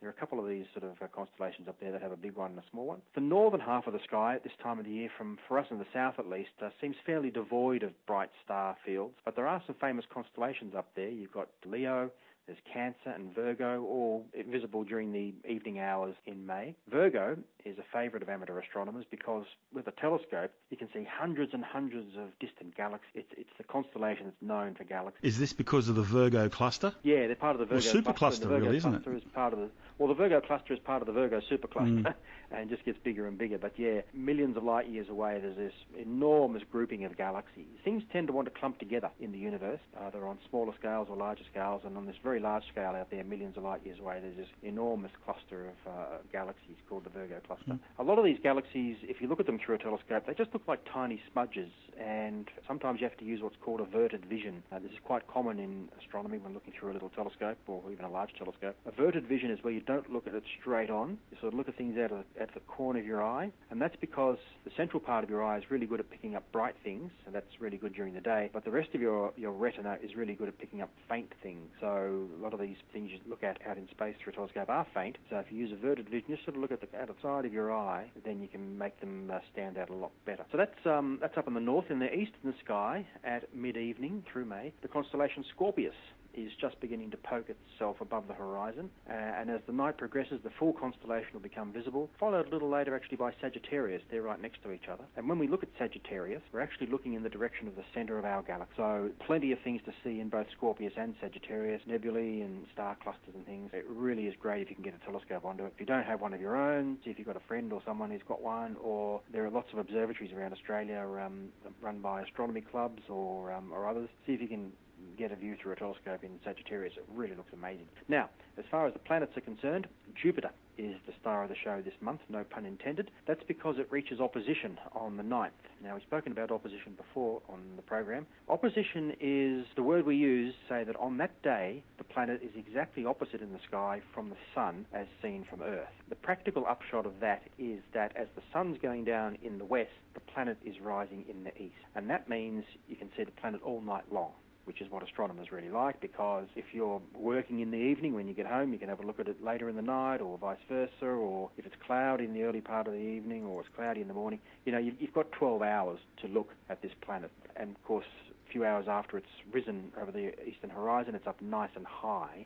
There 0.00 0.08
are 0.08 0.12
a 0.12 0.20
couple 0.20 0.38
of 0.38 0.48
these 0.48 0.66
sort 0.72 0.84
of 0.84 1.02
uh, 1.02 1.08
constellations 1.12 1.66
up 1.66 1.80
there 1.80 1.90
that 1.90 2.00
have 2.02 2.12
a 2.12 2.16
big 2.16 2.36
one 2.36 2.50
and 2.52 2.58
a 2.60 2.62
small 2.70 2.86
one. 2.86 3.02
The 3.16 3.20
northern 3.20 3.60
half 3.60 3.88
of 3.88 3.92
the 3.92 3.98
sky 4.06 4.36
at 4.36 4.44
this 4.44 4.52
time 4.62 4.78
of 4.78 4.84
the 4.84 4.92
year, 4.92 5.10
from 5.18 5.38
for 5.48 5.58
us 5.58 5.66
in 5.70 5.78
the 5.78 5.86
south 5.92 6.14
at 6.18 6.28
least, 6.28 6.50
uh, 6.62 6.70
seems 6.80 6.94
fairly 7.04 7.30
devoid 7.30 7.82
of 7.82 7.90
bright 8.06 8.30
star 8.44 8.76
fields. 8.86 9.14
But 9.24 9.34
there 9.34 9.48
are 9.48 9.60
some 9.66 9.74
famous 9.80 10.04
constellations 10.12 10.74
up 10.76 10.86
there. 10.94 11.08
You've 11.08 11.32
got 11.32 11.48
Leo, 11.66 12.10
there's 12.48 12.58
Cancer 12.72 13.10
and 13.14 13.34
Virgo, 13.34 13.82
all 13.82 14.26
visible 14.50 14.82
during 14.82 15.12
the 15.12 15.34
evening 15.48 15.78
hours 15.78 16.14
in 16.26 16.46
May. 16.46 16.74
Virgo 16.90 17.36
is 17.66 17.76
a 17.78 17.84
favourite 17.92 18.22
of 18.22 18.30
amateur 18.30 18.58
astronomers 18.58 19.04
because 19.10 19.44
with 19.72 19.86
a 19.86 19.90
telescope 19.92 20.50
you 20.70 20.76
can 20.78 20.88
see 20.94 21.06
hundreds 21.08 21.52
and 21.52 21.62
hundreds 21.62 22.16
of 22.16 22.36
distant 22.40 22.74
galaxies. 22.74 23.10
It's, 23.14 23.32
it's 23.36 23.50
the 23.58 23.64
constellation 23.64 24.26
that's 24.26 24.42
known 24.42 24.74
for 24.74 24.84
galaxies. 24.84 25.34
Is 25.34 25.38
this 25.38 25.52
because 25.52 25.90
of 25.90 25.96
the 25.96 26.02
Virgo 26.02 26.48
cluster? 26.48 26.94
Yeah, 27.02 27.26
they're 27.26 27.36
part 27.36 27.54
of 27.54 27.60
the 27.60 27.66
Virgo 27.66 27.84
well, 27.84 27.92
super 27.92 28.12
cluster. 28.14 28.46
cluster, 28.46 28.64
really, 28.64 28.78
isn't 28.78 28.94
it? 28.94 29.06
Is 29.06 29.22
part 29.34 29.52
of 29.52 29.58
the, 29.58 29.68
well, 29.98 30.08
the 30.08 30.14
Virgo 30.14 30.40
cluster 30.40 30.72
is 30.72 30.78
part 30.78 31.02
of 31.02 31.06
the 31.06 31.12
Virgo 31.12 31.40
supercluster. 31.50 32.02
Mm. 32.02 32.14
and 32.50 32.70
just 32.70 32.84
gets 32.84 32.98
bigger 33.04 33.26
and 33.26 33.36
bigger. 33.36 33.58
But 33.58 33.72
yeah, 33.76 34.00
millions 34.14 34.56
of 34.56 34.64
light 34.64 34.88
years 34.88 35.08
away, 35.08 35.38
there's 35.40 35.56
this 35.56 35.72
enormous 35.98 36.62
grouping 36.70 37.04
of 37.04 37.16
galaxies. 37.16 37.66
Things 37.84 38.02
tend 38.12 38.26
to 38.28 38.32
want 38.32 38.52
to 38.52 38.58
clump 38.58 38.78
together 38.78 39.10
in 39.20 39.32
the 39.32 39.38
universe, 39.38 39.80
either 40.06 40.26
on 40.26 40.38
smaller 40.48 40.72
scales 40.78 41.08
or 41.10 41.16
larger 41.16 41.44
scales, 41.50 41.82
and 41.84 41.96
on 41.96 42.06
this 42.06 42.16
very 42.22 42.37
large 42.40 42.64
scale 42.70 42.94
out 42.96 43.10
there, 43.10 43.24
millions 43.24 43.56
of 43.56 43.62
light 43.64 43.80
years 43.84 43.98
away, 43.98 44.18
there's 44.20 44.36
this 44.36 44.48
enormous 44.62 45.12
cluster 45.24 45.66
of 45.66 45.92
uh, 45.92 45.92
galaxies 46.32 46.76
called 46.88 47.04
the 47.04 47.10
Virgo 47.10 47.40
cluster. 47.46 47.72
Mm. 47.72 47.78
A 47.98 48.02
lot 48.02 48.18
of 48.18 48.24
these 48.24 48.38
galaxies, 48.42 48.96
if 49.02 49.20
you 49.20 49.28
look 49.28 49.40
at 49.40 49.46
them 49.46 49.58
through 49.64 49.76
a 49.76 49.78
telescope, 49.78 50.24
they 50.26 50.34
just 50.34 50.52
look 50.52 50.62
like 50.66 50.80
tiny 50.92 51.20
smudges, 51.32 51.70
and 51.98 52.48
sometimes 52.66 53.00
you 53.00 53.08
have 53.08 53.18
to 53.18 53.24
use 53.24 53.40
what's 53.42 53.56
called 53.60 53.80
averted 53.80 54.24
vision. 54.26 54.62
This 54.82 54.92
is 54.92 54.98
quite 55.04 55.26
common 55.26 55.58
in 55.58 55.88
astronomy 56.00 56.38
when 56.38 56.54
looking 56.54 56.72
through 56.78 56.92
a 56.92 56.94
little 56.94 57.10
telescope 57.10 57.58
or 57.66 57.82
even 57.90 58.04
a 58.04 58.10
large 58.10 58.30
telescope. 58.38 58.76
Averted 58.86 59.26
vision 59.26 59.50
is 59.50 59.58
where 59.62 59.72
you 59.72 59.80
don't 59.80 60.10
look 60.12 60.26
at 60.26 60.34
it 60.34 60.44
straight 60.60 60.90
on, 60.90 61.18
you 61.30 61.38
sort 61.40 61.52
of 61.52 61.58
look 61.58 61.68
at 61.68 61.76
things 61.76 61.98
out 61.98 62.12
of 62.12 62.24
at 62.40 62.52
the 62.54 62.60
corner 62.60 63.00
of 63.00 63.06
your 63.06 63.22
eye, 63.22 63.50
and 63.70 63.80
that's 63.80 63.96
because 64.00 64.38
the 64.64 64.70
central 64.76 65.00
part 65.00 65.24
of 65.24 65.30
your 65.30 65.44
eye 65.44 65.58
is 65.58 65.64
really 65.70 65.86
good 65.86 66.00
at 66.00 66.10
picking 66.10 66.34
up 66.34 66.44
bright 66.52 66.74
things, 66.84 67.10
and 67.26 67.34
that's 67.34 67.60
really 67.60 67.76
good 67.76 67.94
during 67.94 68.14
the 68.14 68.20
day, 68.20 68.50
but 68.52 68.64
the 68.64 68.70
rest 68.70 68.90
of 68.94 69.00
your, 69.00 69.32
your 69.36 69.52
retina 69.52 69.98
is 70.02 70.14
really 70.14 70.34
good 70.34 70.48
at 70.48 70.58
picking 70.58 70.80
up 70.80 70.90
faint 71.08 71.32
things. 71.42 71.68
So 71.80 72.27
a 72.38 72.42
lot 72.42 72.54
of 72.54 72.60
these 72.60 72.76
things 72.92 73.10
you 73.10 73.18
look 73.28 73.42
at 73.42 73.58
out 73.66 73.76
in 73.76 73.88
space 73.90 74.14
through 74.22 74.32
a 74.32 74.36
telescope 74.36 74.68
are 74.68 74.86
faint, 74.94 75.16
so 75.30 75.36
if 75.36 75.46
you 75.50 75.58
use 75.58 75.72
averted 75.72 76.08
vision, 76.08 76.26
just 76.30 76.44
sort 76.44 76.56
of 76.56 76.62
look 76.62 76.72
at 76.72 76.80
the 76.80 76.88
outside 76.98 77.44
of 77.44 77.52
your 77.52 77.74
eye, 77.74 78.10
then 78.24 78.40
you 78.40 78.48
can 78.48 78.76
make 78.76 78.98
them 79.00 79.30
uh, 79.32 79.38
stand 79.52 79.78
out 79.78 79.90
a 79.90 79.94
lot 79.94 80.12
better. 80.26 80.44
So 80.50 80.58
that's, 80.58 80.86
um, 80.86 81.18
that's 81.20 81.36
up 81.36 81.46
in 81.48 81.54
the 81.54 81.60
north. 81.60 81.90
In 81.90 81.98
the 81.98 82.12
east 82.12 82.32
in 82.42 82.50
the 82.50 82.56
sky, 82.64 83.06
at 83.24 83.54
mid-evening 83.54 84.24
through 84.32 84.44
May, 84.44 84.72
the 84.82 84.88
constellation 84.88 85.44
Scorpius 85.54 85.94
is 86.42 86.52
just 86.60 86.80
beginning 86.80 87.10
to 87.10 87.16
poke 87.16 87.46
itself 87.48 88.00
above 88.00 88.28
the 88.28 88.34
horizon. 88.34 88.90
Uh, 89.08 89.12
and 89.12 89.50
as 89.50 89.60
the 89.66 89.72
night 89.72 89.96
progresses, 89.96 90.40
the 90.42 90.50
full 90.58 90.72
constellation 90.72 91.30
will 91.32 91.40
become 91.40 91.72
visible, 91.72 92.10
followed 92.18 92.46
a 92.46 92.50
little 92.50 92.68
later 92.68 92.94
actually 92.94 93.16
by 93.16 93.32
Sagittarius. 93.40 94.02
They're 94.10 94.22
right 94.22 94.40
next 94.40 94.62
to 94.62 94.72
each 94.72 94.88
other. 94.90 95.04
And 95.16 95.28
when 95.28 95.38
we 95.38 95.48
look 95.48 95.62
at 95.62 95.68
Sagittarius, 95.78 96.42
we're 96.52 96.60
actually 96.60 96.88
looking 96.88 97.14
in 97.14 97.22
the 97.22 97.28
direction 97.28 97.68
of 97.68 97.76
the 97.76 97.84
center 97.94 98.18
of 98.18 98.24
our 98.24 98.42
galaxy. 98.42 98.74
So 98.76 99.10
plenty 99.26 99.52
of 99.52 99.58
things 99.60 99.80
to 99.86 99.92
see 100.04 100.20
in 100.20 100.28
both 100.28 100.46
Scorpius 100.56 100.92
and 100.96 101.14
Sagittarius, 101.20 101.82
nebulae 101.86 102.40
and 102.40 102.66
star 102.72 102.96
clusters 103.02 103.34
and 103.34 103.44
things. 103.46 103.70
It 103.72 103.84
really 103.88 104.26
is 104.26 104.34
great 104.40 104.62
if 104.62 104.70
you 104.70 104.74
can 104.74 104.84
get 104.84 104.94
a 104.94 105.04
telescope 105.04 105.44
onto 105.44 105.64
it. 105.64 105.72
If 105.74 105.80
you 105.80 105.86
don't 105.86 106.04
have 106.04 106.20
one 106.20 106.34
of 106.34 106.40
your 106.40 106.56
own, 106.56 106.98
see 107.04 107.10
if 107.10 107.18
you've 107.18 107.26
got 107.26 107.36
a 107.36 107.46
friend 107.48 107.72
or 107.72 107.82
someone 107.84 108.10
who's 108.10 108.22
got 108.26 108.42
one, 108.42 108.76
or 108.82 109.20
there 109.32 109.44
are 109.44 109.50
lots 109.50 109.68
of 109.72 109.78
observatories 109.78 110.32
around 110.32 110.52
Australia 110.52 111.04
um, 111.28 111.48
run 111.80 111.98
by 112.00 112.22
astronomy 112.22 112.60
clubs 112.60 113.02
or, 113.08 113.52
um, 113.52 113.72
or 113.72 113.88
others. 113.88 114.08
See 114.26 114.32
if 114.32 114.40
you 114.40 114.48
can 114.48 114.72
get 115.16 115.32
a 115.32 115.36
view 115.36 115.56
through 115.60 115.72
a 115.72 115.76
telescope 115.76 116.22
in 116.22 116.38
Sagittarius. 116.44 116.94
It 116.96 117.04
really 117.12 117.34
looks 117.34 117.52
amazing. 117.52 117.86
Now, 118.08 118.30
as 118.56 118.64
far 118.70 118.86
as 118.86 118.92
the 118.92 119.00
planets 119.00 119.36
are 119.36 119.40
concerned, 119.40 119.86
Jupiter 120.20 120.50
is 120.78 120.94
the 121.06 121.12
star 121.20 121.42
of 121.42 121.48
the 121.48 121.56
show 121.64 121.82
this 121.84 121.94
month, 122.00 122.20
no 122.28 122.44
pun 122.44 122.64
intended. 122.64 123.10
That's 123.26 123.42
because 123.48 123.76
it 123.78 123.88
reaches 123.90 124.20
opposition 124.20 124.78
on 124.92 125.16
the 125.16 125.24
9th. 125.24 125.50
Now, 125.82 125.94
we've 125.94 126.02
spoken 126.04 126.32
about 126.32 126.52
opposition 126.52 126.94
before 126.96 127.42
on 127.48 127.60
the 127.76 127.82
program. 127.82 128.26
Opposition 128.48 129.14
is 129.20 129.66
the 129.74 129.82
word 129.82 130.06
we 130.06 130.16
use 130.16 130.54
to 130.54 130.74
say 130.74 130.84
that 130.84 130.96
on 130.96 131.18
that 131.18 131.42
day, 131.42 131.82
the 131.98 132.04
planet 132.04 132.40
is 132.42 132.50
exactly 132.56 133.04
opposite 133.04 133.42
in 133.42 133.52
the 133.52 133.58
sky 133.66 134.00
from 134.14 134.30
the 134.30 134.36
Sun 134.54 134.86
as 134.94 135.06
seen 135.20 135.44
from 135.50 135.62
Earth. 135.62 135.88
The 136.08 136.16
practical 136.16 136.64
upshot 136.66 137.06
of 137.06 137.14
that 137.20 137.42
is 137.58 137.80
that 137.92 138.16
as 138.16 138.28
the 138.36 138.42
Sun's 138.52 138.78
going 138.80 139.04
down 139.04 139.36
in 139.42 139.58
the 139.58 139.64
west, 139.64 139.90
the 140.14 140.20
planet 140.20 140.58
is 140.64 140.76
rising 140.80 141.24
in 141.28 141.42
the 141.42 141.56
east. 141.60 141.74
And 141.96 142.08
that 142.08 142.28
means 142.28 142.64
you 142.88 142.96
can 142.96 143.10
see 143.16 143.24
the 143.24 143.32
planet 143.32 143.60
all 143.64 143.80
night 143.80 144.04
long 144.12 144.30
which 144.68 144.82
is 144.82 144.90
what 144.90 145.02
astronomers 145.02 145.50
really 145.50 145.70
like 145.70 145.98
because 145.98 146.44
if 146.54 146.66
you're 146.74 147.00
working 147.14 147.60
in 147.60 147.70
the 147.70 147.78
evening 147.78 148.14
when 148.14 148.28
you 148.28 148.34
get 148.34 148.44
home, 148.44 148.70
you 148.70 148.78
can 148.78 148.90
have 148.90 149.00
a 149.00 149.06
look 149.06 149.18
at 149.18 149.26
it 149.26 149.42
later 149.42 149.70
in 149.70 149.76
the 149.76 149.82
night 149.82 150.18
or 150.20 150.36
vice 150.36 150.58
versa, 150.68 151.06
or 151.06 151.48
if 151.56 151.64
it's 151.64 151.74
cloudy 151.86 152.24
in 152.24 152.34
the 152.34 152.42
early 152.42 152.60
part 152.60 152.86
of 152.86 152.92
the 152.92 152.98
evening 152.98 153.46
or 153.46 153.62
it's 153.62 153.70
cloudy 153.74 154.02
in 154.02 154.08
the 154.08 154.14
morning, 154.14 154.38
you 154.66 154.72
know, 154.72 154.78
you've 154.78 155.14
got 155.14 155.32
12 155.32 155.62
hours 155.62 155.98
to 156.20 156.28
look 156.28 156.50
at 156.68 156.82
this 156.82 156.92
planet. 157.00 157.30
And 157.56 157.70
of 157.70 157.82
course, 157.84 158.04
a 158.28 158.52
few 158.52 158.66
hours 158.66 158.84
after 158.86 159.16
it's 159.16 159.26
risen 159.50 159.90
over 160.00 160.12
the 160.12 160.34
eastern 160.46 160.68
horizon, 160.68 161.14
it's 161.14 161.26
up 161.26 161.40
nice 161.40 161.70
and 161.74 161.86
high 161.86 162.44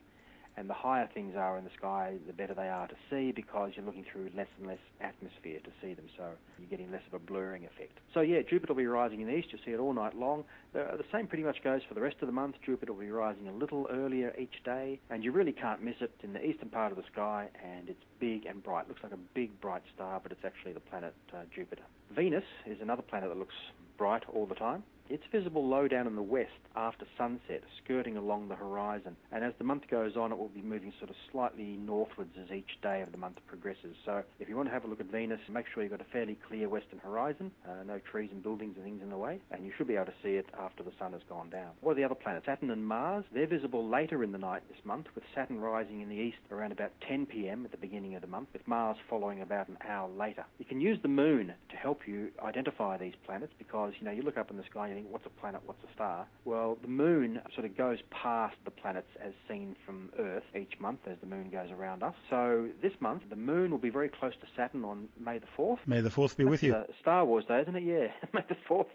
and 0.57 0.69
the 0.69 0.75
higher 0.75 1.09
things 1.12 1.35
are 1.37 1.57
in 1.59 1.65
the 1.65 1.71
sky, 1.77 2.15
the 2.27 2.33
better 2.33 2.55
they 2.55 2.69
are 2.69 2.87
to 2.87 2.95
see 3.11 3.33
because 3.33 3.73
you're 3.75 3.85
looking 3.85 4.05
through 4.11 4.31
less 4.37 4.49
and 4.59 4.67
less 4.67 4.79
atmosphere 5.01 5.61
to 5.65 5.71
see 5.81 5.95
them, 5.95 6.07
so 6.17 6.25
you're 6.59 6.69
getting 6.69 6.91
less 6.91 7.03
of 7.07 7.15
a 7.15 7.19
blurring 7.19 7.65
effect. 7.65 7.99
So 8.15 8.21
yeah, 8.21 8.43
Jupiter 8.43 8.75
will 8.75 8.83
be 8.83 8.87
rising 8.87 9.21
in 9.21 9.27
the 9.27 9.35
east. 9.35 9.49
You'll 9.51 9.62
see 9.65 9.73
it 9.73 9.81
all 9.81 9.93
night 9.93 10.17
long. 10.17 10.45
The 10.73 11.05
same 11.12 11.27
pretty 11.27 11.45
much 11.45 11.62
goes 11.62 11.81
for 11.88 11.95
the 11.95 12.01
rest 12.01 12.17
of 12.21 12.27
the 12.27 12.33
month. 12.33 12.57
Jupiter 12.65 12.93
will 12.93 13.01
be 13.01 13.11
rising 13.11 13.49
a 13.49 13.53
little 13.53 13.87
earlier 13.91 14.35
each 14.38 14.62
day, 14.65 15.01
and 15.11 15.25
you 15.25 15.33
really 15.33 15.53
can't 15.53 15.83
miss 15.83 15.97
it 16.01 16.12
in 16.23 16.33
the 16.33 16.45
eastern 16.45 16.69
part 16.69 16.93
of 16.93 16.99
the 16.99 17.05
sky, 17.12 17.49
and 17.62 17.88
it's 17.88 18.05
big 18.21 18.47
and 18.47 18.62
bright. 18.62 18.87
It 18.87 18.88
Looks 18.88 19.03
like 19.03 19.12
a 19.12 19.35
big 19.35 19.59
bright 19.61 19.83
star, 19.95 20.21
but 20.23 20.33
it's 20.33 20.45
actually 20.45 20.73
the 20.73 20.81
planet 20.81 21.15
uh, 21.35 21.43
Jupiter. 21.55 21.83
Venus 22.15 22.45
is 22.67 22.79
another 22.81 23.03
planet 23.03 23.31
that 23.31 23.38
looks 23.38 23.55
bright 23.96 24.22
all 24.33 24.46
the 24.46 24.55
time. 24.55 24.85
It's 25.12 25.24
visible 25.31 25.68
low 25.68 25.88
down 25.88 26.07
in 26.07 26.16
the 26.16 26.22
west 26.22 26.50
after 26.74 27.05
sunset, 27.18 27.62
skirting 27.85 28.16
along 28.16 28.48
the 28.48 28.55
horizon. 28.55 29.14
And 29.31 29.44
as 29.44 29.52
the 29.59 29.64
month 29.64 29.83
goes 29.90 30.16
on, 30.16 30.33
it 30.33 30.38
will 30.38 30.48
be 30.48 30.62
moving 30.62 30.92
sort 30.98 31.11
of 31.11 31.16
slightly 31.31 31.76
northwards 31.85 32.31
as 32.42 32.50
each 32.50 32.81
day 32.83 33.02
of 33.02 33.12
the 33.12 33.18
month 33.18 33.37
progresses. 33.46 33.94
So 34.07 34.22
if 34.40 34.48
you 34.48 34.57
want 34.57 34.68
to 34.68 34.72
have 34.72 34.85
a 34.85 34.87
look 34.87 35.00
at 35.00 35.11
Venus, 35.12 35.40
make 35.50 35.66
sure 35.72 35.83
you've 35.83 35.92
got 35.92 36.00
a 36.00 36.11
fairly 36.12 36.38
clear 36.48 36.68
western 36.68 36.98
horizon, 36.98 37.50
uh, 37.68 37.83
no 37.87 37.98
trees 38.11 38.31
and 38.33 38.42
buildings 38.42 38.74
and 38.76 38.85
things 38.85 39.02
in 39.02 39.11
the 39.11 39.16
way, 39.18 39.38
and 39.50 39.66
you 39.66 39.72
should 39.76 39.88
be 39.88 39.96
able 39.96 40.07
to 40.07 40.14
see 40.22 40.37
it 40.37 40.46
after 40.59 40.83
the 40.83 40.92
sun 40.98 41.12
has 41.12 41.20
gone 41.28 41.50
down. 41.50 41.72
What 41.81 41.92
are 41.92 41.96
the 41.96 42.05
other 42.05 42.14
planets? 42.14 42.46
Saturn 42.46 42.70
and 42.70 42.87
Mars, 42.87 43.24
they're 43.35 43.46
visible 43.46 43.87
later 43.87 44.24
in 44.24 44.33
the 44.33 44.38
night 44.38 44.62
this 44.68 44.83
month, 44.85 45.09
with 45.14 45.24
Saturn 45.35 45.61
rising 45.61 46.00
in 46.00 46.09
the 46.09 46.16
east 46.16 46.38
around 46.50 46.72
about 46.72 46.92
10 47.07 47.26
p.m. 47.26 47.64
at 47.64 47.70
the 47.70 47.76
beginning 47.76 48.14
of 48.14 48.22
the 48.22 48.28
month, 48.28 48.48
with 48.52 48.66
Mars 48.66 48.96
following 49.11 49.42
about 49.42 49.68
an 49.68 49.76
hour 49.87 50.09
later. 50.09 50.44
You 50.59 50.64
can 50.64 50.81
use 50.81 50.98
the 51.02 51.09
moon 51.09 51.52
to 51.70 51.76
help 51.76 52.02
you 52.07 52.28
identify 52.42 52.96
these 52.96 53.14
planets 53.26 53.52
because, 53.59 53.82
you 54.01 54.05
know, 54.07 54.11
you 54.12 54.23
look 54.23 54.37
up 54.37 54.51
in 54.51 54.57
the 54.57 54.64
sky 54.71 54.88
and 54.88 54.97
you 54.97 55.03
think, 55.03 55.12
what's 55.12 55.27
a 55.27 55.40
planet, 55.40 55.61
what's 55.66 55.83
a 55.88 55.92
star? 55.95 56.27
Well, 56.45 56.79
the 56.83 56.88
moon 56.88 57.40
sort 57.55 57.66
of 57.66 57.77
goes 57.77 57.99
past 58.11 58.57
the 58.64 58.71
planets 58.71 59.09
as 59.25 59.33
seen 59.49 59.77
from 59.85 60.11
Earth 60.18 60.45
each 60.59 60.79
month 60.81 61.01
as 61.11 61.16
the 61.21 61.27
moon 61.27 61.51
goes 61.51 61.71
around 61.71 62.03
us. 62.03 62.14
So 62.31 62.68
this 62.83 62.92
month, 63.01 63.23
the 63.31 63.37
moon 63.37 63.71
will 63.71 63.79
be 63.79 63.90
very 63.90 64.09
close 64.09 64.33
to 64.40 64.47
Saturn 64.57 64.85
on 64.85 65.09
May 65.18 65.38
the 65.38 65.47
4th. 65.59 65.79
May 65.87 66.01
the 66.01 66.11
4th 66.11 66.37
be 66.37 66.45
That's 66.45 66.51
with 66.51 66.62
you. 66.62 66.77
Star 67.01 67.25
Wars 67.25 67.45
Day, 67.47 67.61
isn't 67.62 67.77
it? 67.77 67.83
Yeah, 67.83 68.09
May 68.33 68.45
the 68.49 68.57
4th. 68.68 68.87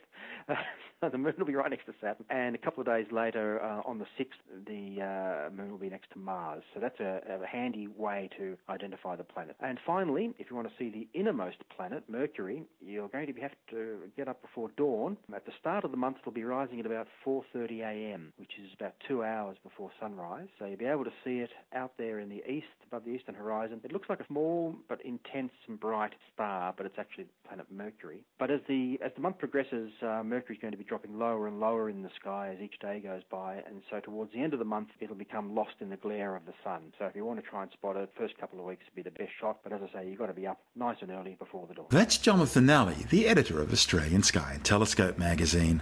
the 1.12 1.18
moon 1.18 1.34
will 1.38 1.46
be 1.46 1.56
right 1.56 1.70
next 1.70 1.86
to 1.86 1.94
Saturn, 2.02 2.26
and 2.30 2.56
a 2.56 2.58
couple 2.58 2.82
of 2.82 2.88
days 2.88 3.06
later, 3.12 3.62
uh, 3.62 3.88
on 3.88 4.00
the 4.00 4.06
6th, 4.20 4.66
the 4.66 5.04
uh, 5.04 5.50
moon 5.56 5.72
will 5.72 5.78
be 5.78 5.90
next 5.90 6.12
to 6.14 6.20
Mars. 6.20 6.64
So 6.74 6.80
that's 6.80 7.00
a, 7.00 7.22
a, 7.30 7.48
handy 7.48 7.88
way 7.88 8.30
to 8.38 8.58
identify 8.70 9.16
the 9.16 9.24
planet. 9.24 9.56
And 9.62 9.80
finally, 9.86 10.34
if 10.40 10.50
you 10.50 10.56
want 10.56 10.68
to 10.68 10.74
see 10.78 10.90
the 10.90 11.08
innermost 11.18 11.58
planet, 11.76 12.04
Mercury, 12.10 12.64
you're 12.82 13.08
going 13.10 13.28
to 13.28 13.42
have 13.42 13.52
to 13.70 14.00
get 14.18 14.28
up 14.28 14.42
before 14.42 14.70
dawn. 14.76 15.18
At 15.34 15.46
the 15.46 15.52
start 15.60 15.86
of 15.86 15.92
the 15.92 15.98
month, 15.98 16.18
it'll 16.22 16.32
be 16.32 16.44
rising 16.44 16.80
at 16.80 16.86
about 16.86 17.08
4:30 17.26 17.82
a.m., 17.82 18.34
which 18.38 18.54
is 18.62 18.72
about 18.80 18.96
two 19.08 19.24
hours 19.24 19.58
before 19.64 19.92
sunrise. 20.00 20.48
So 20.58 20.66
you'll 20.66 20.78
be 20.78 20.86
able 20.86 21.06
to 21.06 21.14
see 21.24 21.40
it 21.40 21.52
out 21.74 21.94
there 21.98 22.20
in 22.20 22.30
the 22.30 22.44
east, 22.50 22.66
above 22.88 23.06
the 23.06 23.12
eastern 23.12 23.36
horizon. 23.36 23.82
It 23.84 23.94
looks 23.94 24.10
like 24.10 24.20
a 24.20 24.28
small 24.28 24.76
but 24.90 25.00
intense 25.06 25.52
and 25.68 25.80
bright 25.80 26.14
star, 26.34 26.74
but 26.76 26.86
it's 26.86 26.98
actually 26.98 27.26
the 27.26 27.48
planet 27.48 27.68
Mercury. 27.72 28.24
But 28.40 28.52
as 28.52 28.62
the 28.68 29.00
as 29.04 29.12
the 29.16 29.22
month 29.22 29.38
progresses, 29.38 29.92
uh, 30.02 30.24
Mercury's 30.24 30.60
going 30.60 30.72
to 30.72 30.78
be 30.78 30.87
dropping 30.88 31.20
lower 31.20 31.48
and 31.48 31.60
lower 31.60 31.90
in 31.90 32.02
the 32.02 32.10
sky 32.20 32.54
as 32.54 32.62
each 32.62 32.80
day 32.80 33.00
goes 33.00 33.22
by, 33.30 33.56
and 33.68 33.82
so 33.90 34.00
towards 34.00 34.32
the 34.34 34.42
end 34.42 34.54
of 34.54 34.60
the 34.60 34.66
month, 34.66 34.90
it'll 35.00 35.16
become 35.16 35.54
lost 35.54 35.76
in 35.80 35.90
the 35.90 35.98
glare 35.98 36.36
of 36.36 36.46
the 36.46 36.54
sun. 36.64 36.94
So 36.98 37.06
if 37.06 37.16
you 37.16 37.26
want 37.26 37.44
to 37.44 37.50
try 37.50 37.64
and 37.64 37.72
spot 37.72 37.96
it, 37.96 38.10
first 38.18 38.38
couple 38.38 38.60
of 38.60 38.66
weeks 38.66 38.84
would 38.86 38.96
be 38.96 39.08
the 39.08 39.18
best 39.18 39.32
shot. 39.40 39.60
But 39.64 39.74
as 39.74 39.82
I 39.84 39.94
say, 39.94 40.10
you've 40.10 40.20
got 40.20 40.28
to 40.28 40.34
be 40.34 40.48
up 40.48 40.60
nice 40.76 40.98
and 41.02 41.12
early 41.12 41.36
before 41.38 41.68
the 41.68 41.74
dawn. 41.74 41.86
That's 41.90 42.18
Jonathan 42.18 42.66
Nally, 42.66 43.06
the 43.10 43.28
editor 43.28 43.62
of 43.62 43.72
Australian 43.72 44.24
Sky 44.24 44.54
and 44.54 44.64
Telescope 44.64 45.18
magazine. 45.18 45.82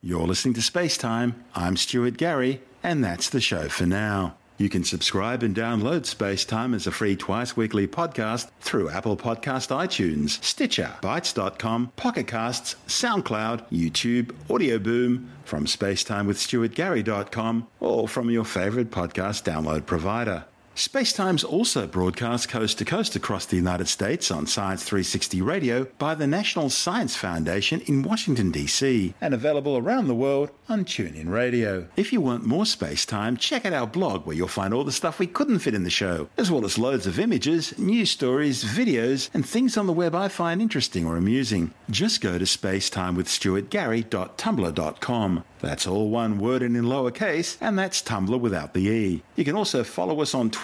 You're 0.00 0.26
listening 0.26 0.54
to 0.54 0.62
Space 0.62 0.98
Time. 0.98 1.44
I'm 1.54 1.76
Stuart 1.76 2.16
Gary, 2.16 2.60
and 2.82 3.02
that's 3.02 3.28
the 3.28 3.40
show 3.40 3.68
for 3.68 3.86
now. 3.86 4.36
You 4.56 4.68
can 4.68 4.84
subscribe 4.84 5.42
and 5.42 5.54
download 5.54 6.06
Space 6.06 6.44
Time 6.44 6.74
as 6.74 6.86
a 6.86 6.92
free 6.92 7.16
twice 7.16 7.56
weekly 7.56 7.88
podcast 7.88 8.50
through 8.60 8.90
Apple 8.90 9.16
Podcast 9.16 9.74
iTunes, 9.74 10.42
Stitcher, 10.44 10.94
Bitesz.com, 11.02 11.90
Pocket 11.96 12.28
Casts, 12.28 12.76
SoundCloud, 12.86 13.68
YouTube, 13.70 14.32
Audio 14.48 14.78
Boom, 14.78 15.28
from 15.44 15.66
spacetimewithstuartgary.com, 15.66 17.66
or 17.80 18.06
from 18.06 18.30
your 18.30 18.44
favorite 18.44 18.92
podcast 18.92 19.42
download 19.42 19.86
provider. 19.86 20.44
Spacetime's 20.74 21.44
also 21.44 21.86
broadcast 21.86 22.48
coast 22.48 22.78
to 22.78 22.84
coast 22.84 23.14
across 23.14 23.46
the 23.46 23.54
United 23.54 23.86
States 23.86 24.32
on 24.32 24.44
Science 24.44 24.82
360 24.82 25.40
Radio 25.40 25.84
by 25.98 26.16
the 26.16 26.26
National 26.26 26.68
Science 26.68 27.14
Foundation 27.14 27.80
in 27.82 28.02
Washington, 28.02 28.50
D.C., 28.50 29.14
and 29.20 29.32
available 29.32 29.78
around 29.78 30.08
the 30.08 30.16
world 30.16 30.50
on 30.68 30.84
TuneIn 30.84 31.30
Radio. 31.30 31.86
If 31.94 32.12
you 32.12 32.20
want 32.20 32.44
more 32.44 32.64
Spacetime, 32.64 33.38
check 33.38 33.64
out 33.64 33.72
our 33.72 33.86
blog 33.86 34.26
where 34.26 34.34
you'll 34.34 34.48
find 34.48 34.74
all 34.74 34.82
the 34.82 34.90
stuff 34.90 35.20
we 35.20 35.28
couldn't 35.28 35.60
fit 35.60 35.74
in 35.74 35.84
the 35.84 35.90
show, 35.90 36.28
as 36.36 36.50
well 36.50 36.64
as 36.64 36.76
loads 36.76 37.06
of 37.06 37.20
images, 37.20 37.78
news 37.78 38.10
stories, 38.10 38.64
videos, 38.64 39.30
and 39.32 39.46
things 39.46 39.76
on 39.76 39.86
the 39.86 39.92
web 39.92 40.16
I 40.16 40.26
find 40.26 40.60
interesting 40.60 41.06
or 41.06 41.16
amusing. 41.16 41.72
Just 41.88 42.20
go 42.20 42.36
to 42.36 42.44
spacetimewithstuartgary.tumblr.com. 42.44 45.44
That's 45.60 45.86
all 45.86 46.10
one 46.10 46.40
word 46.40 46.62
and 46.62 46.76
in 46.76 46.84
lowercase, 46.84 47.56
and 47.60 47.78
that's 47.78 48.02
Tumblr 48.02 48.38
without 48.38 48.74
the 48.74 48.88
E. 48.88 49.22
You 49.36 49.44
can 49.44 49.54
also 49.56 49.84
follow 49.84 50.20
us 50.20 50.34
on 50.34 50.50
Twitter 50.50 50.63